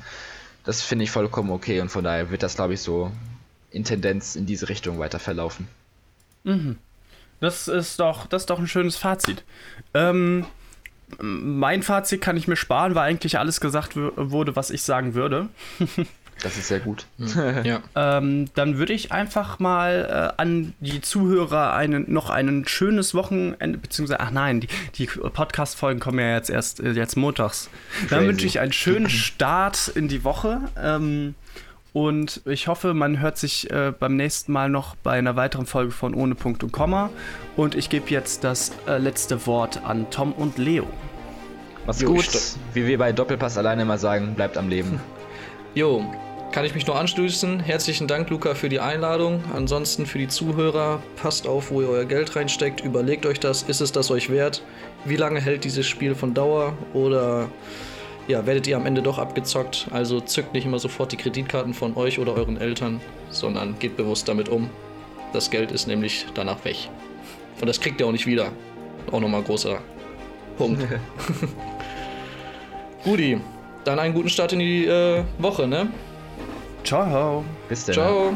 [0.65, 3.11] Das finde ich vollkommen okay und von daher wird das, glaube ich, so
[3.71, 5.69] in Tendenz in diese Richtung weiter verlaufen.
[6.47, 6.79] Mhm.
[7.41, 9.45] Das ist doch, das ist doch ein schönes Fazit.
[9.93, 10.47] Ähm,
[11.21, 15.49] mein Fazit kann ich mir sparen, weil eigentlich alles gesagt wurde, was ich sagen würde.
[16.43, 17.07] Das ist sehr gut.
[17.19, 17.65] Hm.
[17.65, 17.81] ja.
[17.95, 23.79] ähm, dann würde ich einfach mal äh, an die Zuhörer einen, noch ein schönes Wochenende,
[23.79, 27.71] beziehungsweise, ach nein, die, die Podcast-Folgen kommen ja jetzt erst äh, jetzt montags.
[28.01, 28.09] Crazy.
[28.11, 30.61] Dann wünsche ich einen schönen Start in die Woche.
[30.79, 31.35] Ähm,
[31.97, 35.93] und ich hoffe, man hört sich äh, beim nächsten Mal noch bei einer weiteren Folge
[35.93, 37.09] von Ohne Punkt und Komma.
[37.57, 40.87] Und ich gebe jetzt das äh, letzte Wort an Tom und Leo.
[41.87, 42.29] Mach's gut.
[42.75, 45.01] Wie wir bei Doppelpass alleine immer sagen, bleibt am Leben.
[45.75, 46.05] Jo,
[46.53, 47.61] kann ich mich nur anschließen.
[47.61, 49.43] Herzlichen Dank, Luca, für die Einladung.
[49.55, 52.83] Ansonsten für die Zuhörer, passt auf, wo ihr euer Geld reinsteckt.
[52.83, 53.63] Überlegt euch das.
[53.63, 54.63] Ist es das euch wert?
[55.07, 56.75] Wie lange hält dieses Spiel von Dauer?
[56.93, 57.49] Oder
[58.29, 59.89] ja, werdet ihr am Ende doch abgezockt?
[59.91, 63.01] Also zückt nicht immer sofort die Kreditkarten von euch oder euren Eltern,
[63.31, 64.71] sondern geht bewusst damit um.
[65.33, 66.77] Das Geld ist nämlich danach weg.
[67.61, 68.53] Und das kriegt ihr auch nicht wieder.
[69.13, 69.79] Auch nochmal großer
[70.57, 70.83] Punkt.
[73.05, 73.41] Gudi,
[73.85, 75.89] dann einen guten Start in die äh, Woche, ne?
[76.83, 77.45] Ciao.
[77.69, 77.95] Bis dann.
[77.95, 78.33] Ciao.